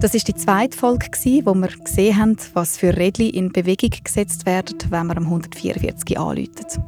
Das 0.00 0.14
ist 0.14 0.28
die 0.28 0.34
zweite 0.34 0.76
Folge, 0.76 1.06
wo 1.44 1.54
wir 1.54 1.68
gesehen 1.68 2.16
haben, 2.16 2.36
was 2.54 2.78
für 2.78 2.96
Rädchen 2.96 3.30
in 3.30 3.52
Bewegung 3.52 3.90
gesetzt 4.02 4.46
werden, 4.46 4.78
wenn 4.88 5.06
man 5.06 5.18
am 5.18 5.24
144 5.24 6.18
anläutet. 6.18 6.78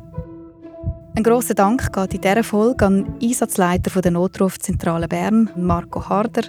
Ein 1.21 1.25
grosser 1.25 1.53
Dank 1.53 1.93
geht 1.93 2.15
in 2.15 2.21
dieser 2.23 2.43
Folge 2.43 2.87
an 2.87 3.05
den 3.05 3.29
Einsatzleiter 3.29 4.01
der 4.01 4.11
Notrufzentrale 4.11 5.07
Bern, 5.07 5.51
Marco 5.55 6.09
Harder, 6.09 6.45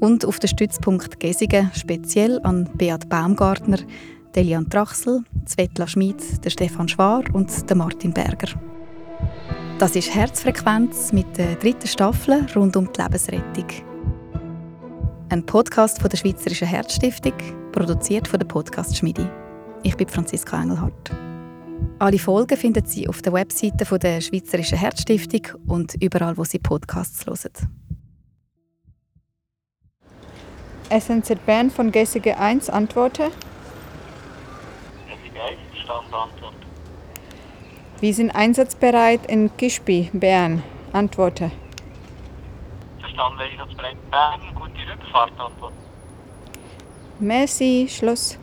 und 0.00 0.24
auf 0.24 0.38
den 0.38 0.48
Stützpunkt 0.48 1.20
Gesigen 1.20 1.70
speziell 1.74 2.40
an 2.42 2.70
Beat 2.72 3.06
Baumgartner, 3.10 3.76
Delian 4.34 4.70
Trachsel, 4.70 5.24
Svetla 5.44 5.86
Schmid, 5.86 6.22
Stefan 6.46 6.88
Schwar 6.88 7.22
und 7.34 7.52
Martin 7.74 8.14
Berger. 8.14 8.48
Das 9.78 9.94
ist 9.94 10.14
Herzfrequenz 10.14 11.12
mit 11.12 11.36
der 11.36 11.56
dritten 11.56 11.86
Staffel 11.86 12.46
rund 12.56 12.76
um 12.76 12.90
die 12.90 13.02
Lebensrettung. 13.02 13.66
Ein 15.28 15.44
Podcast 15.44 16.00
von 16.00 16.08
der 16.08 16.16
Schweizerischen 16.16 16.66
Herzstiftung 16.66 17.34
produziert 17.72 18.26
von 18.26 18.38
der 18.38 18.46
Podcast 18.46 18.96
Schmiedi. 18.96 19.26
Ich 19.82 19.98
bin 19.98 20.08
Franziska 20.08 20.62
Engelhardt. 20.62 21.27
Alle 22.00 22.18
Folgen 22.18 22.56
finden 22.56 22.86
Sie 22.86 23.08
auf 23.08 23.22
der 23.22 23.32
Webseite 23.32 23.98
der 23.98 24.20
Schweizerischen 24.20 24.78
Herzstiftung 24.78 25.42
und 25.66 25.94
überall, 26.00 26.36
wo 26.36 26.44
Sie 26.44 26.58
Podcasts 26.58 27.26
hören. 27.26 27.52
SNZ 30.90 31.44
Bern 31.44 31.70
von 31.70 31.90
GSG 31.90 32.32
1 32.32 32.70
antworte. 32.70 33.30
SNZ 35.08 35.40
1, 35.40 35.82
Standantwort. 35.82 36.54
Wir 38.00 38.14
sind 38.14 38.30
einsatzbereit 38.30 39.26
in 39.26 39.54
Kischbi, 39.56 40.08
Bern. 40.12 40.62
Antworte. 40.92 41.50
Verstanden, 43.00 43.40
einsatzbereit 43.40 44.10
Bern, 44.10 44.40
gute 44.54 44.92
Rückfahrt, 44.92 45.32
Antwort. 45.38 45.72
Merci, 47.18 47.88
Schluss. 47.90 48.38